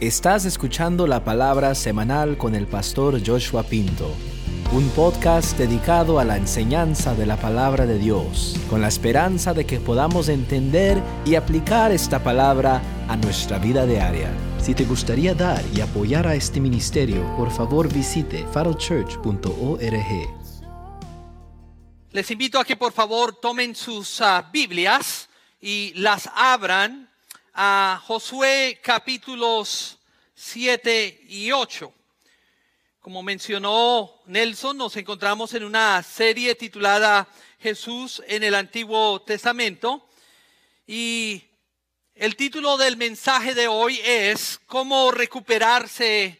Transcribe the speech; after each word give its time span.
Estás 0.00 0.44
escuchando 0.44 1.06
la 1.06 1.24
palabra 1.24 1.74
semanal 1.74 2.36
con 2.36 2.54
el 2.54 2.66
pastor 2.66 3.18
Joshua 3.26 3.62
Pinto, 3.62 4.14
un 4.70 4.90
podcast 4.90 5.56
dedicado 5.56 6.20
a 6.20 6.24
la 6.24 6.36
enseñanza 6.36 7.14
de 7.14 7.24
la 7.24 7.38
palabra 7.38 7.86
de 7.86 7.98
Dios, 7.98 8.60
con 8.68 8.82
la 8.82 8.88
esperanza 8.88 9.54
de 9.54 9.64
que 9.64 9.80
podamos 9.80 10.28
entender 10.28 11.02
y 11.24 11.34
aplicar 11.34 11.92
esta 11.92 12.22
palabra 12.22 12.82
a 13.08 13.16
nuestra 13.16 13.58
vida 13.58 13.86
diaria. 13.86 14.30
Si 14.60 14.74
te 14.74 14.84
gustaría 14.84 15.34
dar 15.34 15.64
y 15.74 15.80
apoyar 15.80 16.26
a 16.26 16.34
este 16.34 16.60
ministerio, 16.60 17.34
por 17.34 17.50
favor 17.50 17.90
visite 17.90 18.46
farochurch.org. 18.48 19.80
Les 22.10 22.30
invito 22.30 22.58
a 22.60 22.66
que 22.66 22.76
por 22.76 22.92
favor 22.92 23.34
tomen 23.34 23.74
sus 23.74 24.20
ah, 24.20 24.46
Biblias 24.52 25.30
y 25.58 25.94
las 25.94 26.28
abran 26.34 27.05
a 27.58 28.02
Josué 28.04 28.80
capítulos 28.82 29.98
7 30.34 31.22
y 31.26 31.52
8. 31.52 31.90
Como 33.00 33.22
mencionó 33.22 34.12
Nelson, 34.26 34.76
nos 34.76 34.94
encontramos 34.98 35.54
en 35.54 35.64
una 35.64 36.02
serie 36.02 36.54
titulada 36.54 37.26
Jesús 37.58 38.22
en 38.26 38.42
el 38.42 38.54
Antiguo 38.54 39.22
Testamento 39.22 40.06
y 40.86 41.42
el 42.14 42.36
título 42.36 42.76
del 42.76 42.98
mensaje 42.98 43.54
de 43.54 43.68
hoy 43.68 44.02
es 44.04 44.60
cómo 44.66 45.10
recuperarse 45.10 46.38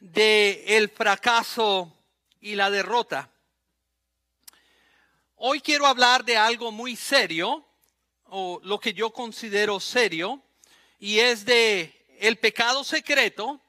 de 0.00 0.64
el 0.68 0.88
fracaso 0.88 1.94
y 2.40 2.54
la 2.54 2.70
derrota. 2.70 3.30
Hoy 5.34 5.60
quiero 5.60 5.86
hablar 5.86 6.24
de 6.24 6.38
algo 6.38 6.72
muy 6.72 6.96
serio 6.96 7.62
o 8.24 8.58
lo 8.64 8.80
que 8.80 8.94
yo 8.94 9.10
considero 9.10 9.78
serio 9.80 10.42
y 10.98 11.18
es 11.18 11.44
de 11.44 11.92
el 12.20 12.36
pecado 12.38 12.84
secreto 12.84 13.60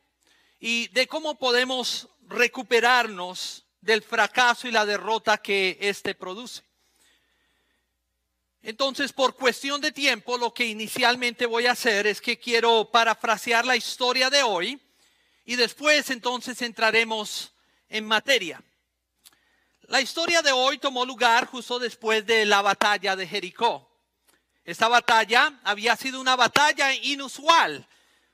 y 0.59 0.87
de 0.89 1.07
cómo 1.07 1.37
podemos 1.37 2.07
recuperarnos 2.27 3.65
del 3.81 4.01
fracaso 4.01 4.67
y 4.67 4.71
la 4.71 4.85
derrota 4.85 5.37
que 5.37 5.77
éste 5.79 6.15
produce. 6.15 6.63
Entonces, 8.61 9.13
por 9.13 9.35
cuestión 9.35 9.79
de 9.79 9.91
tiempo, 9.91 10.37
lo 10.37 10.53
que 10.53 10.65
inicialmente 10.65 11.45
voy 11.45 11.67
a 11.67 11.71
hacer 11.71 12.07
es 12.07 12.19
que 12.19 12.37
quiero 12.37 12.89
parafrasear 12.91 13.65
la 13.65 13.77
historia 13.77 14.29
de 14.29 14.43
hoy 14.43 14.81
y 15.45 15.55
después 15.55 16.09
entonces 16.09 16.61
entraremos 16.61 17.53
en 17.87 18.05
materia. 18.05 18.61
La 19.83 20.01
historia 20.01 20.41
de 20.41 20.51
hoy 20.51 20.79
tomó 20.79 21.05
lugar 21.05 21.45
justo 21.45 21.79
después 21.79 22.25
de 22.25 22.45
la 22.45 22.61
batalla 22.61 23.15
de 23.15 23.25
Jericó. 23.25 23.86
Esta 24.67 24.89
batalla 24.89 25.61
había 25.63 25.95
sido 25.95 26.19
una 26.19 26.35
batalla 26.35 26.93
inusual. 26.93 27.87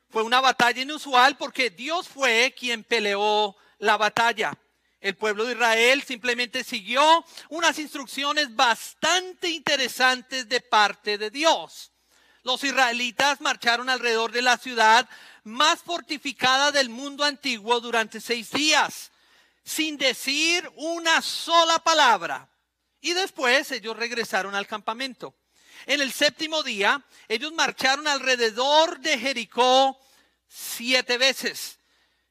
Fue 0.09 0.23
una 0.23 0.41
batalla 0.41 0.81
inusual 0.81 1.37
porque 1.37 1.69
Dios 1.69 2.07
fue 2.07 2.55
quien 2.57 2.83
peleó 2.83 3.55
la 3.77 3.97
batalla. 3.97 4.57
El 4.99 5.15
pueblo 5.15 5.45
de 5.45 5.53
Israel 5.53 6.01
simplemente 6.01 6.63
siguió 6.63 7.23
unas 7.49 7.77
instrucciones 7.77 8.55
bastante 8.55 9.49
interesantes 9.49 10.49
de 10.49 10.59
parte 10.59 11.19
de 11.19 11.29
Dios. 11.29 11.91
Los 12.41 12.63
israelitas 12.63 13.39
marcharon 13.39 13.87
alrededor 13.87 14.31
de 14.31 14.41
la 14.41 14.57
ciudad 14.57 15.07
más 15.43 15.83
fortificada 15.83 16.71
del 16.71 16.89
mundo 16.89 17.23
antiguo 17.23 17.79
durante 17.79 18.19
seis 18.19 18.49
días, 18.49 19.11
sin 19.63 19.99
decir 19.99 20.67
una 20.77 21.21
sola 21.21 21.77
palabra. 21.77 22.49
Y 23.01 23.13
después 23.13 23.71
ellos 23.71 23.95
regresaron 23.95 24.55
al 24.55 24.65
campamento. 24.65 25.35
En 25.85 26.01
el 26.01 26.11
séptimo 26.11 26.63
día, 26.63 27.03
ellos 27.27 27.51
marcharon 27.53 28.07
alrededor 28.07 28.99
de 28.99 29.17
Jericó 29.17 29.99
siete 30.47 31.17
veces. 31.17 31.79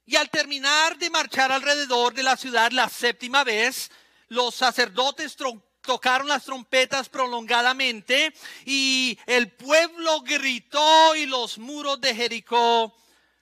Y 0.04 0.16
al 0.16 0.30
terminar 0.30 0.98
de 0.98 1.10
marchar 1.10 1.52
alrededor 1.52 2.14
de 2.14 2.22
la 2.22 2.36
ciudad 2.36 2.70
la 2.72 2.88
séptima 2.88 3.44
vez, 3.44 3.90
los 4.28 4.54
sacerdotes 4.54 5.36
tocaron 5.80 6.28
las 6.28 6.44
trompetas 6.44 7.08
prolongadamente 7.08 8.34
y 8.64 9.18
el 9.26 9.52
pueblo 9.52 10.22
gritó 10.22 11.14
y 11.14 11.26
los 11.26 11.58
muros 11.58 12.00
de 12.00 12.14
Jericó 12.14 12.96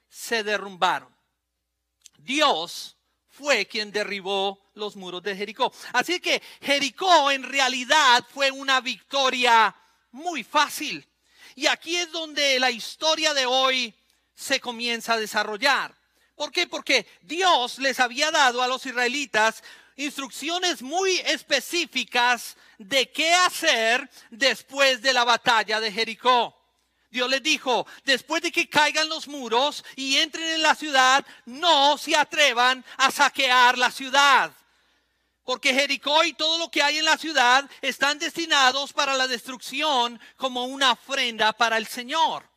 se 0.09 0.43
derrumbaron. 0.43 1.15
Dios 2.19 2.97
fue 3.29 3.67
quien 3.67 3.93
derribó 3.93 4.71
los 4.75 4.97
muros 4.97 5.23
de 5.23 5.37
Jericó. 5.37 5.73
Así 5.93 6.21
que 6.21 6.43
Jericó 6.61 7.31
en 7.31 7.43
realidad 7.43 8.25
fue 8.29 8.51
una 8.51 8.81
victoria 8.81 9.75
muy 10.13 10.45
fácil. 10.45 11.07
Y 11.55 11.67
aquí 11.67 11.97
es 11.97 12.11
donde 12.13 12.59
la 12.61 12.71
historia 12.71 13.35
de 13.35 13.47
hoy 13.47 13.95
se 14.35 14.61
comienza 14.61 15.15
a 15.15 15.19
desarrollar. 15.19 15.95
¿Por 16.35 16.51
qué? 16.53 16.67
Porque 16.67 17.07
Dios 17.23 17.79
les 17.79 18.01
había 18.01 18.31
dado 18.31 18.63
a 18.63 18.69
los 18.69 18.87
israelitas 18.87 19.63
instrucciones 19.97 20.81
muy 20.81 21.19
específicas 21.19 22.57
de 22.79 23.11
qué 23.11 23.35
hacer 23.35 24.09
después 24.31 25.03
de 25.03 25.13
la 25.13 25.25
batalla 25.25 25.81
de 25.81 25.93
Jericó. 25.93 26.57
Dios 27.11 27.29
les 27.29 27.43
dijo, 27.43 27.87
después 28.05 28.41
de 28.41 28.53
que 28.53 28.69
caigan 28.69 29.09
los 29.09 29.27
muros 29.27 29.85
y 29.97 30.17
entren 30.17 30.49
en 30.49 30.63
la 30.63 30.75
ciudad, 30.75 31.27
no 31.45 31.99
se 31.99 32.17
atrevan 32.17 32.85
a 32.97 33.11
saquear 33.11 33.77
la 33.77 33.91
ciudad. 33.91 34.53
Porque 35.51 35.75
Jericó 35.75 36.23
y 36.23 36.33
todo 36.33 36.59
lo 36.59 36.71
que 36.71 36.81
hay 36.81 36.99
en 36.99 37.05
la 37.05 37.19
ciudad 37.19 37.69
están 37.83 38.21
destinados 38.21 38.93
para 38.93 39.17
la 39.17 39.27
destrucción 39.27 40.21
como 40.37 40.67
una 40.67 40.93
ofrenda 40.93 41.53
para 41.53 41.77
el 41.77 41.89
Señor. 41.89 42.49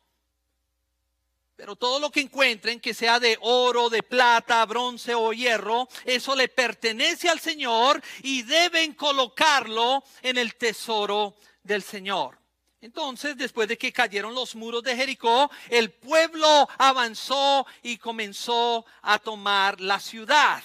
Pero 1.56 1.74
todo 1.74 1.98
lo 1.98 2.12
que 2.12 2.20
encuentren, 2.20 2.78
que 2.78 2.94
sea 2.94 3.18
de 3.18 3.36
oro, 3.40 3.90
de 3.90 4.04
plata, 4.04 4.64
bronce 4.64 5.12
o 5.12 5.32
hierro, 5.32 5.88
eso 6.04 6.36
le 6.36 6.46
pertenece 6.46 7.28
al 7.28 7.40
Señor 7.40 8.00
y 8.22 8.42
deben 8.42 8.94
colocarlo 8.94 10.04
en 10.22 10.38
el 10.38 10.54
tesoro 10.54 11.34
del 11.64 11.82
Señor. 11.82 12.38
Entonces, 12.80 13.36
después 13.36 13.66
de 13.66 13.76
que 13.76 13.92
cayeron 13.92 14.36
los 14.36 14.54
muros 14.54 14.84
de 14.84 14.94
Jericó, 14.94 15.50
el 15.68 15.90
pueblo 15.90 16.68
avanzó 16.78 17.66
y 17.82 17.98
comenzó 17.98 18.86
a 19.02 19.18
tomar 19.18 19.80
la 19.80 19.98
ciudad. 19.98 20.62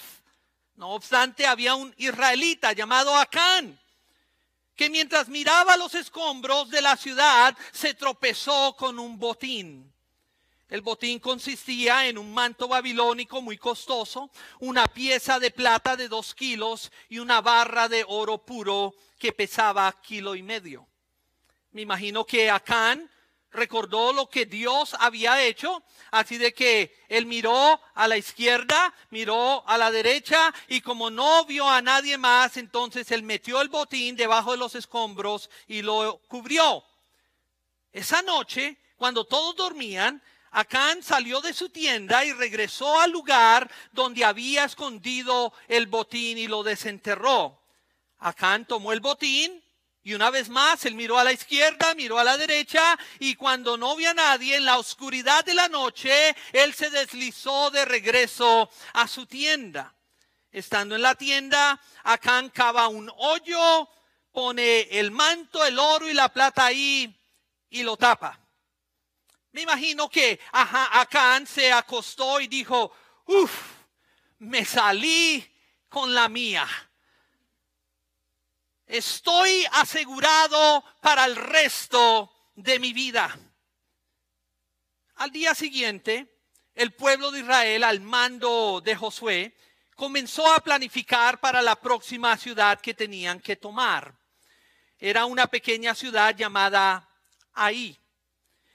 No 0.80 0.94
obstante, 0.94 1.46
había 1.46 1.74
un 1.74 1.94
israelita 1.98 2.72
llamado 2.72 3.14
Acán, 3.14 3.78
que 4.74 4.88
mientras 4.88 5.28
miraba 5.28 5.76
los 5.76 5.94
escombros 5.94 6.70
de 6.70 6.80
la 6.80 6.96
ciudad, 6.96 7.54
se 7.70 7.92
tropezó 7.92 8.74
con 8.78 8.98
un 8.98 9.18
botín. 9.18 9.92
El 10.70 10.80
botín 10.80 11.18
consistía 11.18 12.06
en 12.06 12.16
un 12.16 12.32
manto 12.32 12.66
babilónico 12.66 13.42
muy 13.42 13.58
costoso, 13.58 14.30
una 14.58 14.86
pieza 14.86 15.38
de 15.38 15.50
plata 15.50 15.96
de 15.96 16.08
dos 16.08 16.34
kilos 16.34 16.90
y 17.10 17.18
una 17.18 17.42
barra 17.42 17.86
de 17.86 18.02
oro 18.08 18.38
puro 18.38 18.94
que 19.18 19.34
pesaba 19.34 19.94
kilo 20.00 20.34
y 20.34 20.42
medio. 20.42 20.88
Me 21.72 21.82
imagino 21.82 22.24
que 22.24 22.50
Acán 22.50 23.10
recordó 23.52 24.12
lo 24.12 24.28
que 24.28 24.46
Dios 24.46 24.94
había 24.98 25.42
hecho, 25.42 25.82
así 26.10 26.38
de 26.38 26.52
que 26.54 26.94
él 27.08 27.26
miró 27.26 27.80
a 27.94 28.08
la 28.08 28.16
izquierda, 28.16 28.94
miró 29.10 29.66
a 29.66 29.76
la 29.78 29.90
derecha 29.90 30.52
y 30.68 30.80
como 30.80 31.10
no 31.10 31.44
vio 31.44 31.68
a 31.68 31.82
nadie 31.82 32.16
más, 32.18 32.56
entonces 32.56 33.10
él 33.10 33.22
metió 33.22 33.60
el 33.60 33.68
botín 33.68 34.16
debajo 34.16 34.52
de 34.52 34.58
los 34.58 34.74
escombros 34.74 35.50
y 35.66 35.82
lo 35.82 36.20
cubrió. 36.28 36.84
Esa 37.92 38.22
noche, 38.22 38.78
cuando 38.96 39.24
todos 39.24 39.56
dormían, 39.56 40.22
Acán 40.52 41.02
salió 41.02 41.40
de 41.40 41.54
su 41.54 41.68
tienda 41.68 42.24
y 42.24 42.32
regresó 42.32 43.00
al 43.00 43.12
lugar 43.12 43.70
donde 43.92 44.24
había 44.24 44.64
escondido 44.64 45.52
el 45.68 45.86
botín 45.86 46.38
y 46.38 46.48
lo 46.48 46.62
desenterró. 46.62 47.60
Acán 48.18 48.66
tomó 48.66 48.92
el 48.92 49.00
botín, 49.00 49.62
y 50.02 50.14
una 50.14 50.30
vez 50.30 50.48
más, 50.48 50.86
él 50.86 50.94
miró 50.94 51.18
a 51.18 51.24
la 51.24 51.32
izquierda, 51.32 51.94
miró 51.94 52.18
a 52.18 52.24
la 52.24 52.38
derecha, 52.38 52.98
y 53.18 53.34
cuando 53.34 53.76
no 53.76 53.96
vio 53.96 54.10
a 54.10 54.14
nadie 54.14 54.56
en 54.56 54.64
la 54.64 54.78
oscuridad 54.78 55.44
de 55.44 55.52
la 55.52 55.68
noche, 55.68 56.34
él 56.52 56.72
se 56.72 56.88
deslizó 56.88 57.70
de 57.70 57.84
regreso 57.84 58.70
a 58.94 59.06
su 59.06 59.26
tienda. 59.26 59.94
Estando 60.50 60.94
en 60.94 61.02
la 61.02 61.14
tienda, 61.14 61.78
Acán 62.02 62.48
cava 62.48 62.88
un 62.88 63.12
hoyo, 63.14 63.88
pone 64.32 64.80
el 64.98 65.10
manto, 65.10 65.64
el 65.66 65.78
oro 65.78 66.08
y 66.08 66.14
la 66.14 66.30
plata 66.30 66.64
ahí 66.64 67.14
y 67.68 67.82
lo 67.82 67.96
tapa. 67.98 68.40
Me 69.52 69.62
imagino 69.62 70.08
que 70.08 70.40
Acán 70.52 71.46
se 71.46 71.72
acostó 71.72 72.40
y 72.40 72.48
dijo, 72.48 72.90
uff, 73.26 73.52
me 74.38 74.64
salí 74.64 75.46
con 75.90 76.14
la 76.14 76.28
mía 76.28 76.66
estoy 78.90 79.64
asegurado 79.72 80.84
para 81.00 81.24
el 81.24 81.36
resto 81.36 82.32
de 82.54 82.78
mi 82.78 82.92
vida. 82.92 83.38
Al 85.16 85.30
día 85.30 85.54
siguiente, 85.54 86.40
el 86.74 86.92
pueblo 86.92 87.30
de 87.30 87.40
Israel, 87.40 87.84
al 87.84 88.00
mando 88.00 88.80
de 88.84 88.96
Josué, 88.96 89.56
comenzó 89.94 90.52
a 90.52 90.60
planificar 90.60 91.40
para 91.40 91.62
la 91.62 91.76
próxima 91.76 92.36
ciudad 92.36 92.80
que 92.80 92.94
tenían 92.94 93.40
que 93.40 93.56
tomar. 93.56 94.14
Era 94.98 95.24
una 95.24 95.46
pequeña 95.46 95.94
ciudad 95.94 96.34
llamada 96.34 97.06
Ahí. 97.52 97.98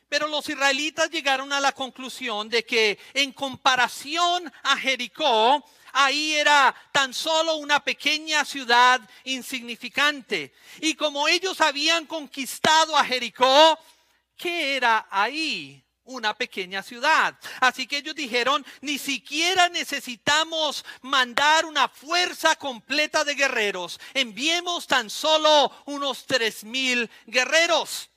Pero 0.07 0.27
los 0.27 0.47
israelitas 0.47 1.09
llegaron 1.09 1.51
a 1.51 1.59
la 1.59 1.71
conclusión 1.71 2.47
de 2.47 2.63
que 2.63 2.99
en 3.13 3.31
comparación 3.31 4.51
a 4.63 4.77
Jericó, 4.77 5.65
ahí 5.95 6.35
era 6.35 6.75
tan 6.91 7.13
solo 7.13 7.55
una 7.55 7.79
pequeña 7.83 8.43
ciudad 8.45 9.01
insignificante. 9.23 10.53
Y 10.81 10.93
como 10.95 11.27
ellos 11.27 11.61
habían 11.61 12.05
conquistado 12.05 12.95
a 12.97 13.05
Jericó, 13.05 13.79
¿qué 14.37 14.75
era 14.75 15.07
ahí? 15.09 15.81
una 16.07 16.35
pequeña 16.35 16.83
ciudad. 16.83 17.35
Así 17.59 17.87
que 17.87 17.97
ellos 17.97 18.13
dijeron, 18.13 18.63
ni 18.81 18.99
siquiera 18.99 19.69
necesitamos 19.69 20.85
mandar 21.01 21.65
una 21.65 21.87
fuerza 21.89 22.55
completa 22.55 23.23
de 23.23 23.33
guerreros. 23.33 23.99
Enviemos 24.13 24.85
tan 24.85 25.09
solo 25.09 25.71
unos 25.85 26.27
tres 26.27 26.63
mil 26.63 27.09
guerreros. 27.25 28.11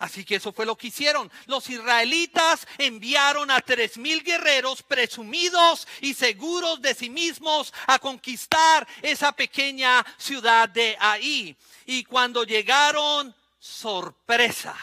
Así 0.00 0.24
que 0.24 0.36
eso 0.36 0.50
fue 0.50 0.64
lo 0.64 0.76
que 0.76 0.86
hicieron. 0.86 1.30
Los 1.44 1.68
israelitas 1.68 2.66
enviaron 2.78 3.50
a 3.50 3.60
tres 3.60 3.98
mil 3.98 4.24
guerreros 4.24 4.82
presumidos 4.82 5.86
y 6.00 6.14
seguros 6.14 6.80
de 6.80 6.94
sí 6.94 7.10
mismos 7.10 7.72
a 7.86 7.98
conquistar 7.98 8.88
esa 9.02 9.30
pequeña 9.32 10.04
ciudad 10.16 10.70
de 10.70 10.96
ahí. 10.98 11.54
Y 11.84 12.04
cuando 12.04 12.44
llegaron, 12.44 13.36
sorpresa. 13.58 14.74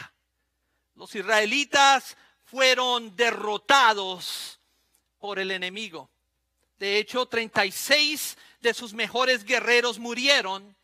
Los 0.94 1.12
israelitas 1.16 2.16
fueron 2.44 3.16
derrotados 3.16 4.60
por 5.18 5.40
el 5.40 5.50
enemigo. 5.50 6.08
De 6.78 6.96
hecho, 6.96 7.26
36 7.26 8.38
de 8.60 8.72
sus 8.72 8.94
mejores 8.94 9.42
guerreros 9.42 9.98
murieron 9.98 10.77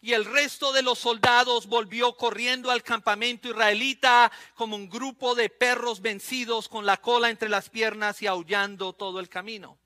y 0.00 0.12
el 0.12 0.24
resto 0.24 0.72
de 0.72 0.82
los 0.82 0.98
soldados 0.98 1.66
volvió 1.66 2.16
corriendo 2.16 2.70
al 2.70 2.82
campamento 2.82 3.48
israelita 3.48 4.30
como 4.54 4.76
un 4.76 4.88
grupo 4.88 5.34
de 5.34 5.50
perros 5.50 6.00
vencidos 6.00 6.68
con 6.68 6.86
la 6.86 6.98
cola 6.98 7.30
entre 7.30 7.48
las 7.48 7.68
piernas 7.68 8.22
y 8.22 8.26
aullando 8.26 8.92
todo 8.92 9.18
el 9.18 9.28
camino. 9.28 9.76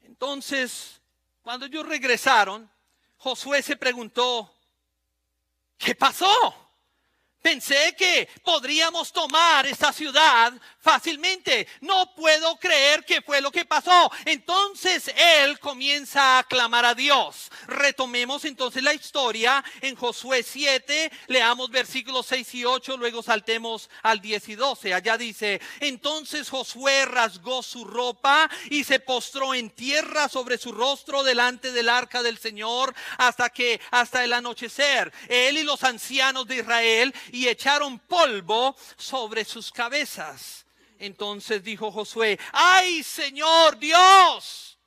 Entonces, 0.00 1.00
cuando 1.42 1.66
ellos 1.66 1.86
regresaron, 1.86 2.70
Josué 3.18 3.62
se 3.62 3.76
preguntó, 3.76 4.54
¿qué 5.76 5.94
pasó? 5.94 6.61
Pensé 7.42 7.94
que 7.98 8.28
podríamos 8.44 9.12
tomar 9.12 9.66
esta 9.66 9.92
ciudad 9.92 10.52
fácilmente. 10.78 11.66
No 11.80 12.14
puedo 12.14 12.56
creer 12.56 13.04
que 13.04 13.20
fue 13.20 13.40
lo 13.40 13.50
que 13.50 13.64
pasó. 13.64 14.10
Entonces 14.24 15.10
él 15.16 15.58
comienza 15.58 16.38
a 16.38 16.44
clamar 16.44 16.84
a 16.84 16.94
Dios. 16.94 17.50
Retomemos 17.66 18.44
entonces 18.44 18.82
la 18.82 18.94
historia 18.94 19.64
en 19.80 19.96
Josué 19.96 20.42
7, 20.42 21.10
leamos 21.26 21.70
versículos 21.70 22.26
6 22.26 22.54
y 22.54 22.64
8, 22.64 22.96
luego 22.96 23.22
saltemos 23.22 23.90
al 24.02 24.20
10 24.20 24.48
y 24.50 24.54
12. 24.54 24.94
Allá 24.94 25.16
dice, 25.16 25.60
entonces 25.80 26.48
Josué 26.48 27.06
rasgó 27.06 27.62
su 27.62 27.84
ropa 27.84 28.48
y 28.70 28.84
se 28.84 29.00
postró 29.00 29.54
en 29.54 29.70
tierra 29.70 30.28
sobre 30.28 30.58
su 30.58 30.72
rostro 30.72 31.22
delante 31.22 31.72
del 31.72 31.88
arca 31.88 32.22
del 32.22 32.38
Señor 32.38 32.94
hasta 33.18 33.50
que 33.50 33.80
hasta 33.90 34.24
el 34.24 34.32
anochecer. 34.32 35.12
Él 35.28 35.58
y 35.58 35.62
los 35.64 35.82
ancianos 35.84 36.46
de 36.46 36.56
Israel 36.56 37.14
y 37.32 37.48
echaron 37.48 37.98
polvo 37.98 38.76
sobre 38.96 39.44
sus 39.44 39.72
cabezas. 39.72 40.64
Entonces 40.98 41.64
dijo 41.64 41.90
Josué, 41.90 42.38
ay 42.52 43.02
Señor 43.02 43.76
Dios, 43.78 44.78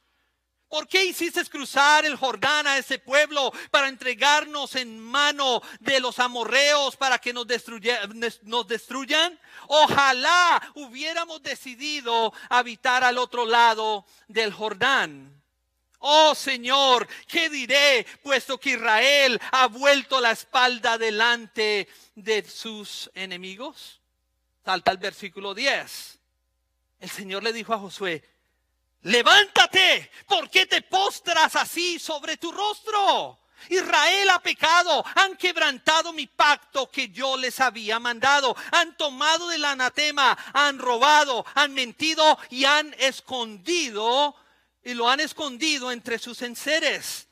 ¿por 0.69 0.87
qué 0.87 1.03
hiciste 1.03 1.43
cruzar 1.45 2.05
el 2.05 2.15
Jordán 2.15 2.67
a 2.67 2.77
ese 2.77 2.99
pueblo 2.99 3.51
para 3.71 3.89
entregarnos 3.89 4.75
en 4.75 4.97
mano 4.97 5.61
de 5.81 5.99
los 5.99 6.19
amorreos 6.19 6.95
para 6.95 7.17
que 7.17 7.33
nos, 7.33 7.47
nos 8.43 8.67
destruyan? 8.67 9.37
Ojalá 9.67 10.71
hubiéramos 10.75 11.41
decidido 11.43 12.31
habitar 12.47 13.03
al 13.03 13.17
otro 13.17 13.45
lado 13.45 14.05
del 14.27 14.53
Jordán. 14.53 15.34
Oh 16.07 16.35
Señor, 16.35 17.07
¿qué 17.27 17.49
diré? 17.49 18.05
Puesto 18.21 18.59
que 18.59 18.71
Israel 18.71 19.41
ha 19.51 19.65
vuelto 19.65 20.21
la 20.21 20.29
espalda 20.29 20.99
delante 20.99 21.87
de 22.13 22.43
sus 22.47 23.09
enemigos. 23.15 23.99
Salta 24.63 24.91
el 24.91 24.99
versículo 24.99 25.55
10. 25.55 26.19
El 26.99 27.09
Señor 27.09 27.41
le 27.41 27.51
dijo 27.51 27.73
a 27.73 27.79
Josué, 27.79 28.23
levántate, 29.01 30.11
¿por 30.27 30.47
qué 30.51 30.67
te 30.67 30.83
postras 30.83 31.55
así 31.55 31.97
sobre 31.97 32.37
tu 32.37 32.51
rostro? 32.51 33.39
Israel 33.69 34.29
ha 34.29 34.39
pecado, 34.43 35.03
han 35.15 35.35
quebrantado 35.35 36.13
mi 36.13 36.27
pacto 36.27 36.87
que 36.87 37.09
yo 37.09 37.35
les 37.35 37.59
había 37.59 37.97
mandado, 37.99 38.55
han 38.71 38.95
tomado 38.95 39.47
del 39.47 39.65
anatema, 39.65 40.37
han 40.53 40.77
robado, 40.77 41.47
han 41.55 41.73
mentido 41.73 42.37
y 42.51 42.65
han 42.65 42.93
escondido 42.99 44.35
y 44.85 44.93
lo 44.93 45.09
han 45.09 45.19
escondido 45.19 45.91
entre 45.91 46.19
sus 46.19 46.41
enseres. 46.43 47.27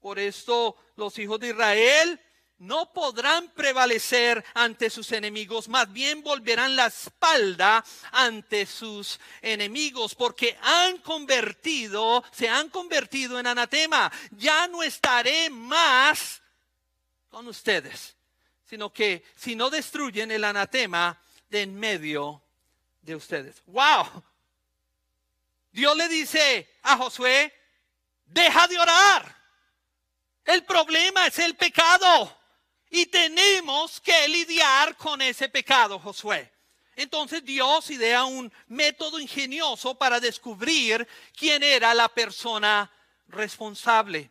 Por 0.00 0.18
esto 0.18 0.76
los 0.94 1.18
hijos 1.18 1.40
de 1.40 1.48
Israel 1.48 2.20
no 2.58 2.92
podrán 2.92 3.50
prevalecer 3.50 4.42
ante 4.54 4.88
sus 4.88 5.12
enemigos, 5.12 5.68
más 5.68 5.92
bien 5.92 6.22
volverán 6.22 6.74
la 6.74 6.86
espalda 6.86 7.84
ante 8.12 8.64
sus 8.64 9.20
enemigos, 9.42 10.14
porque 10.14 10.56
han 10.62 10.98
convertido, 10.98 12.24
se 12.32 12.48
han 12.48 12.70
convertido 12.70 13.38
en 13.38 13.48
anatema. 13.48 14.10
Ya 14.30 14.68
no 14.68 14.82
estaré 14.82 15.50
más 15.50 16.40
con 17.28 17.46
ustedes, 17.48 18.16
sino 18.64 18.90
que 18.92 19.24
si 19.34 19.54
no 19.54 19.68
destruyen 19.68 20.30
el 20.30 20.44
anatema 20.44 21.20
de 21.50 21.62
en 21.62 21.74
medio 21.74 22.42
de 23.02 23.16
ustedes. 23.16 23.62
¡Wow! 23.66 24.22
Dios 25.76 25.94
le 25.94 26.08
dice 26.08 26.70
a 26.84 26.96
Josué, 26.96 27.52
deja 28.24 28.66
de 28.66 28.78
orar. 28.78 29.36
El 30.42 30.64
problema 30.64 31.26
es 31.26 31.38
el 31.38 31.54
pecado. 31.54 32.34
Y 32.88 33.04
tenemos 33.04 34.00
que 34.00 34.26
lidiar 34.26 34.96
con 34.96 35.20
ese 35.20 35.50
pecado, 35.50 35.98
Josué. 35.98 36.50
Entonces 36.94 37.44
Dios 37.44 37.90
idea 37.90 38.24
un 38.24 38.50
método 38.68 39.20
ingenioso 39.20 39.98
para 39.98 40.18
descubrir 40.18 41.06
quién 41.36 41.62
era 41.62 41.92
la 41.92 42.08
persona 42.08 42.90
responsable. 43.26 44.30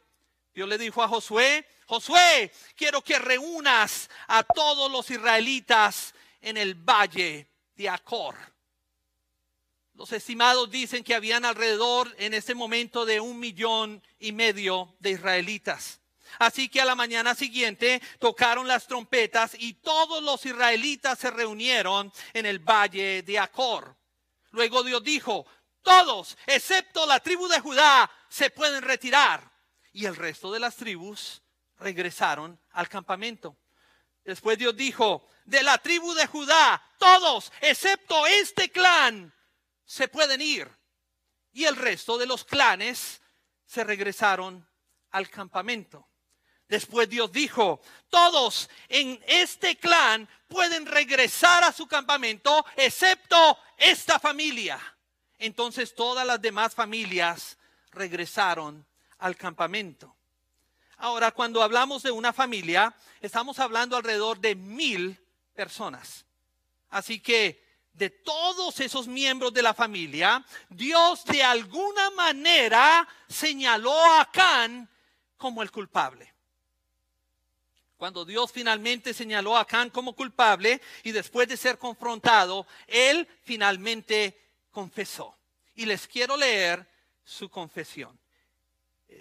Dios 0.51 0.67
le 0.67 0.79
dijo 0.79 1.03
a 1.03 1.07
Josué, 1.07 1.63
Josué, 1.85 2.51
quiero 2.75 3.03
que 3.03 3.19
reúnas 3.19 4.09
a 4.27 4.41
todos 4.41 4.91
los 4.91 5.11
israelitas 5.11 6.15
en 6.41 6.57
el 6.57 6.73
valle 6.73 7.47
de 7.75 7.87
Acor. 7.87 8.54
Los 9.95 10.11
estimados 10.11 10.69
dicen 10.69 11.05
que 11.05 11.15
habían 11.15 11.45
alrededor 11.45 12.13
en 12.17 12.33
ese 12.33 12.53
momento 12.53 13.05
de 13.05 13.21
un 13.21 13.39
millón 13.39 14.03
y 14.19 14.33
medio 14.33 14.93
de 14.99 15.11
israelitas. 15.11 16.01
Así 16.37 16.67
que 16.67 16.81
a 16.81 16.85
la 16.85 16.95
mañana 16.95 17.33
siguiente 17.33 18.01
tocaron 18.19 18.67
las 18.67 18.87
trompetas 18.87 19.55
y 19.57 19.75
todos 19.75 20.21
los 20.21 20.45
israelitas 20.45 21.17
se 21.17 21.31
reunieron 21.31 22.11
en 22.33 22.45
el 22.45 22.59
valle 22.59 23.23
de 23.23 23.39
Acor. 23.39 23.95
Luego 24.51 24.83
Dios 24.83 25.01
dijo, 25.01 25.45
todos, 25.81 26.37
excepto 26.45 27.05
la 27.05 27.21
tribu 27.21 27.47
de 27.47 27.61
Judá, 27.61 28.11
se 28.27 28.49
pueden 28.49 28.81
retirar. 28.81 29.49
Y 29.93 30.05
el 30.05 30.15
resto 30.17 30.51
de 30.51 30.59
las 30.59 30.75
tribus 30.75 31.41
regresaron 31.79 32.59
al 32.71 32.89
campamento. 32.89 33.55
Después 34.25 34.57
Dios 34.57 34.75
dijo, 34.75 35.29
de 35.45 35.63
la 35.63 35.77
tribu 35.77 36.13
de 36.15 36.27
Judá, 36.27 36.83
todos, 36.97 37.53
excepto 37.61 38.25
este 38.25 38.69
clan, 38.71 39.33
se 39.85 40.07
pueden 40.07 40.41
ir. 40.41 40.69
Y 41.53 41.65
el 41.65 41.75
resto 41.75 42.17
de 42.17 42.25
los 42.25 42.43
clanes 42.43 43.21
se 43.65 43.83
regresaron 43.83 44.67
al 45.11 45.29
campamento. 45.29 46.07
Después 46.67 47.07
Dios 47.07 47.31
dijo, 47.31 47.79
todos 48.09 48.69
en 48.89 49.23
este 49.27 49.77
clan 49.77 50.27
pueden 50.47 50.85
regresar 50.85 51.63
a 51.63 51.71
su 51.71 51.87
campamento, 51.87 52.65
excepto 52.75 53.57
esta 53.77 54.19
familia. 54.19 54.79
Entonces 55.37 55.93
todas 55.93 56.25
las 56.25 56.41
demás 56.41 56.73
familias 56.73 57.57
regresaron 57.91 58.85
al 59.19 59.37
campamento. 59.37 60.15
Ahora, 60.97 61.31
cuando 61.31 61.61
hablamos 61.61 62.03
de 62.03 62.11
una 62.11 62.33
familia, 62.33 62.95
estamos 63.21 63.59
hablando 63.59 63.97
alrededor 63.97 64.39
de 64.39 64.55
mil 64.55 65.19
personas. 65.53 66.25
Así 66.89 67.19
que 67.19 67.64
de 67.97 68.09
todos 68.09 68.79
esos 68.79 69.07
miembros 69.07 69.53
de 69.53 69.61
la 69.61 69.73
familia, 69.73 70.45
Dios 70.69 71.23
de 71.25 71.43
alguna 71.43 72.09
manera 72.11 73.07
señaló 73.27 73.93
a 74.13 74.29
Can 74.31 74.89
como 75.37 75.63
el 75.63 75.71
culpable. 75.71 76.33
Cuando 77.97 78.25
Dios 78.25 78.51
finalmente 78.51 79.13
señaló 79.13 79.57
a 79.57 79.65
Can 79.65 79.89
como 79.89 80.13
culpable 80.13 80.81
y 81.03 81.11
después 81.11 81.47
de 81.47 81.55
ser 81.55 81.77
confrontado, 81.77 82.67
él 82.87 83.27
finalmente 83.43 84.37
confesó. 84.71 85.37
Y 85.75 85.85
les 85.85 86.07
quiero 86.07 86.35
leer 86.35 86.85
su 87.23 87.49
confesión. 87.49 88.19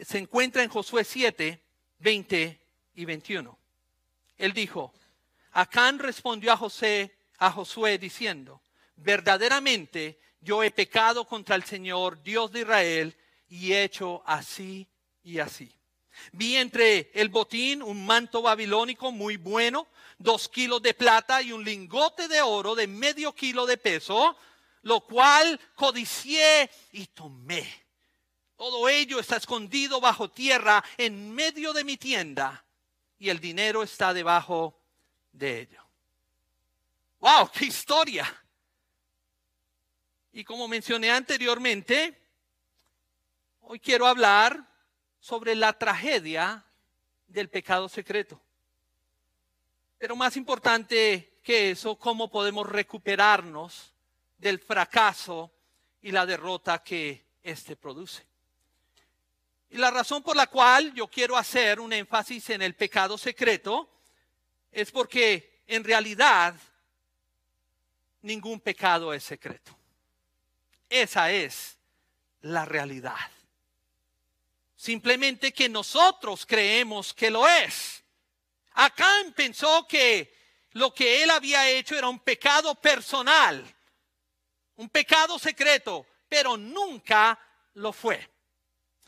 Se 0.05 0.19
encuentra 0.19 0.65
en 0.65 0.71
Josué 0.71 1.05
7, 1.05 1.63
20 2.01 2.61
y 2.97 3.05
21. 3.05 3.59
Él 4.37 4.53
dijo, 4.53 4.93
Acán 5.53 6.01
respondió 6.01 6.53
a 6.53 6.57
José, 6.57 7.17
a 7.39 7.53
Josué 7.53 7.99
diciendo, 7.99 8.61
verdaderamente 9.05 10.19
yo 10.41 10.63
he 10.63 10.71
pecado 10.71 11.27
contra 11.27 11.55
el 11.55 11.65
Señor, 11.65 12.23
Dios 12.23 12.51
de 12.51 12.61
Israel, 12.61 13.17
y 13.49 13.73
he 13.73 13.85
hecho 13.85 14.23
así 14.27 14.89
y 15.23 15.39
así. 15.39 15.71
Vi 16.33 16.57
entre 16.57 17.11
el 17.15 17.29
botín 17.29 17.83
un 17.83 18.05
manto 18.05 18.43
babilónico 18.43 19.13
muy 19.13 19.37
bueno, 19.37 19.89
dos 20.19 20.49
kilos 20.49 20.81
de 20.83 20.95
plata 20.95 21.43
y 21.43 21.53
un 21.53 21.65
lingote 21.65 22.29
de 22.29 22.41
oro 22.41 22.75
de 22.75 22.87
medio 22.87 23.35
kilo 23.35 23.67
de 23.67 23.77
peso, 23.77 24.37
lo 24.83 25.01
cual 25.01 25.61
codicié 25.75 26.71
y 26.93 27.07
tomé. 27.07 27.85
Todo 28.57 28.89
ello 28.89 29.19
está 29.19 29.37
escondido 29.37 30.01
bajo 30.01 30.31
tierra 30.31 30.85
en 30.97 31.35
medio 31.35 31.73
de 31.73 31.85
mi 31.85 31.97
tienda 31.97 32.65
y 33.19 33.29
el 33.29 33.41
dinero 33.41 33.83
está 33.83 34.15
debajo 34.15 34.81
de 35.33 35.63
ello. 35.63 35.83
¡Wow! 37.19 37.51
¡Qué 37.53 37.67
historia! 37.67 38.44
Y 40.37 40.43
como 40.43 40.67
mencioné 40.67 41.13
anteriormente, 41.13 42.21
hoy 43.61 43.79
quiero 43.79 44.05
hablar 44.05 44.69
sobre 45.21 45.55
la 45.55 45.73
tragedia 45.79 46.65
del 47.29 47.49
pecado 47.49 47.89
secreto. 47.89 48.43
Pero 49.97 50.17
más 50.17 50.37
importante 50.37 51.39
que 51.41 51.71
eso, 51.71 51.95
cómo 51.97 52.33
podemos 52.33 52.69
recuperarnos 52.69 53.95
del 54.37 54.59
fracaso 54.59 55.53
y 56.03 56.11
la 56.11 56.27
derrota 56.27 56.83
que 56.83 57.25
éste 57.41 57.77
produce. 57.77 58.27
Y 59.71 59.77
la 59.77 59.93
razón 59.93 60.25
por 60.25 60.35
la 60.35 60.49
cual 60.49 60.93
yo 60.95 61.07
quiero 61.07 61.37
hacer 61.37 61.79
un 61.79 61.93
énfasis 61.93 62.51
en 62.51 62.63
el 62.63 62.75
pecado 62.75 63.17
secreto 63.17 63.89
es 64.73 64.91
porque 64.91 65.63
en 65.69 65.85
realidad 65.85 66.57
ningún 68.21 68.59
pecado 68.59 69.15
es 69.15 69.23
secreto. 69.23 69.79
Esa 70.89 71.31
es 71.31 71.77
la 72.41 72.65
realidad. 72.65 73.31
Simplemente 74.77 75.53
que 75.53 75.69
nosotros 75.69 76.45
creemos 76.47 77.15
que 77.15 77.31
lo 77.31 77.49
es. 77.49 78.03
Acán 78.73 79.33
pensó 79.33 79.87
que 79.89 80.35
lo 80.73 80.93
que 80.93 81.23
él 81.23 81.31
había 81.31 81.69
hecho 81.69 81.97
era 81.97 82.09
un 82.09 82.19
pecado 82.19 82.75
personal, 82.75 83.65
un 84.77 84.89
pecado 84.89 85.39
secreto, 85.39 86.07
pero 86.29 86.57
nunca 86.57 87.39
lo 87.75 87.93
fue. 87.93 88.29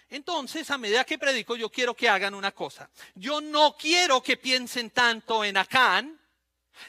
Entonces, 0.08 0.70
a 0.70 0.78
medida 0.78 1.04
que 1.04 1.18
predico, 1.18 1.56
yo 1.56 1.68
quiero 1.68 1.94
que 1.94 2.08
hagan 2.08 2.34
una 2.34 2.52
cosa. 2.52 2.88
Yo 3.16 3.40
no 3.40 3.76
quiero 3.76 4.22
que 4.22 4.36
piensen 4.36 4.90
tanto 4.90 5.44
en 5.44 5.56
Acán, 5.56 6.18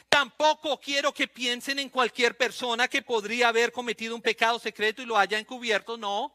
tampoco 0.08 0.80
quiero 0.80 1.12
que 1.12 1.28
piensen 1.28 1.78
en 1.78 1.88
cualquier 1.88 2.36
persona 2.36 2.88
que 2.88 3.02
podría 3.02 3.48
haber 3.48 3.72
cometido 3.72 4.14
un 4.14 4.22
pecado 4.22 4.58
secreto 4.58 5.02
y 5.02 5.06
lo 5.06 5.16
haya 5.16 5.38
encubierto, 5.38 5.96
no. 5.96 6.34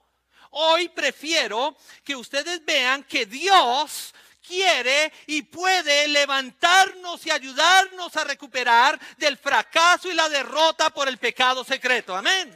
Hoy 0.52 0.90
prefiero 0.90 1.76
que 2.04 2.16
ustedes 2.16 2.64
vean 2.64 3.04
que 3.04 3.26
Dios 3.26 4.14
quiere 4.46 5.12
y 5.28 5.42
puede 5.42 6.08
levantarnos 6.08 7.26
y 7.26 7.32
ayudarnos 7.32 8.16
a 8.18 8.24
recuperar 8.24 9.00
del 9.18 9.38
fracaso 9.38 10.12
y 10.12 10.14
la 10.14 10.30
derrota 10.30 10.90
por 10.90 11.08
el 11.08 11.18
pecado 11.18 11.64
secreto. 11.64 12.16
Amén. 12.16 12.54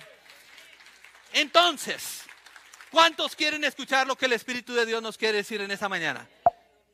Entonces, 1.33 2.27
¿Cuántos 2.89 3.35
quieren 3.35 3.63
escuchar 3.65 4.07
lo 4.07 4.15
que 4.15 4.27
el 4.27 4.33
Espíritu 4.33 4.73
de 4.73 4.85
Dios 4.85 5.01
nos 5.01 5.17
quiere 5.17 5.37
decir 5.37 5.59
en 5.59 5.71
esta 5.71 5.89
mañana? 5.89 6.27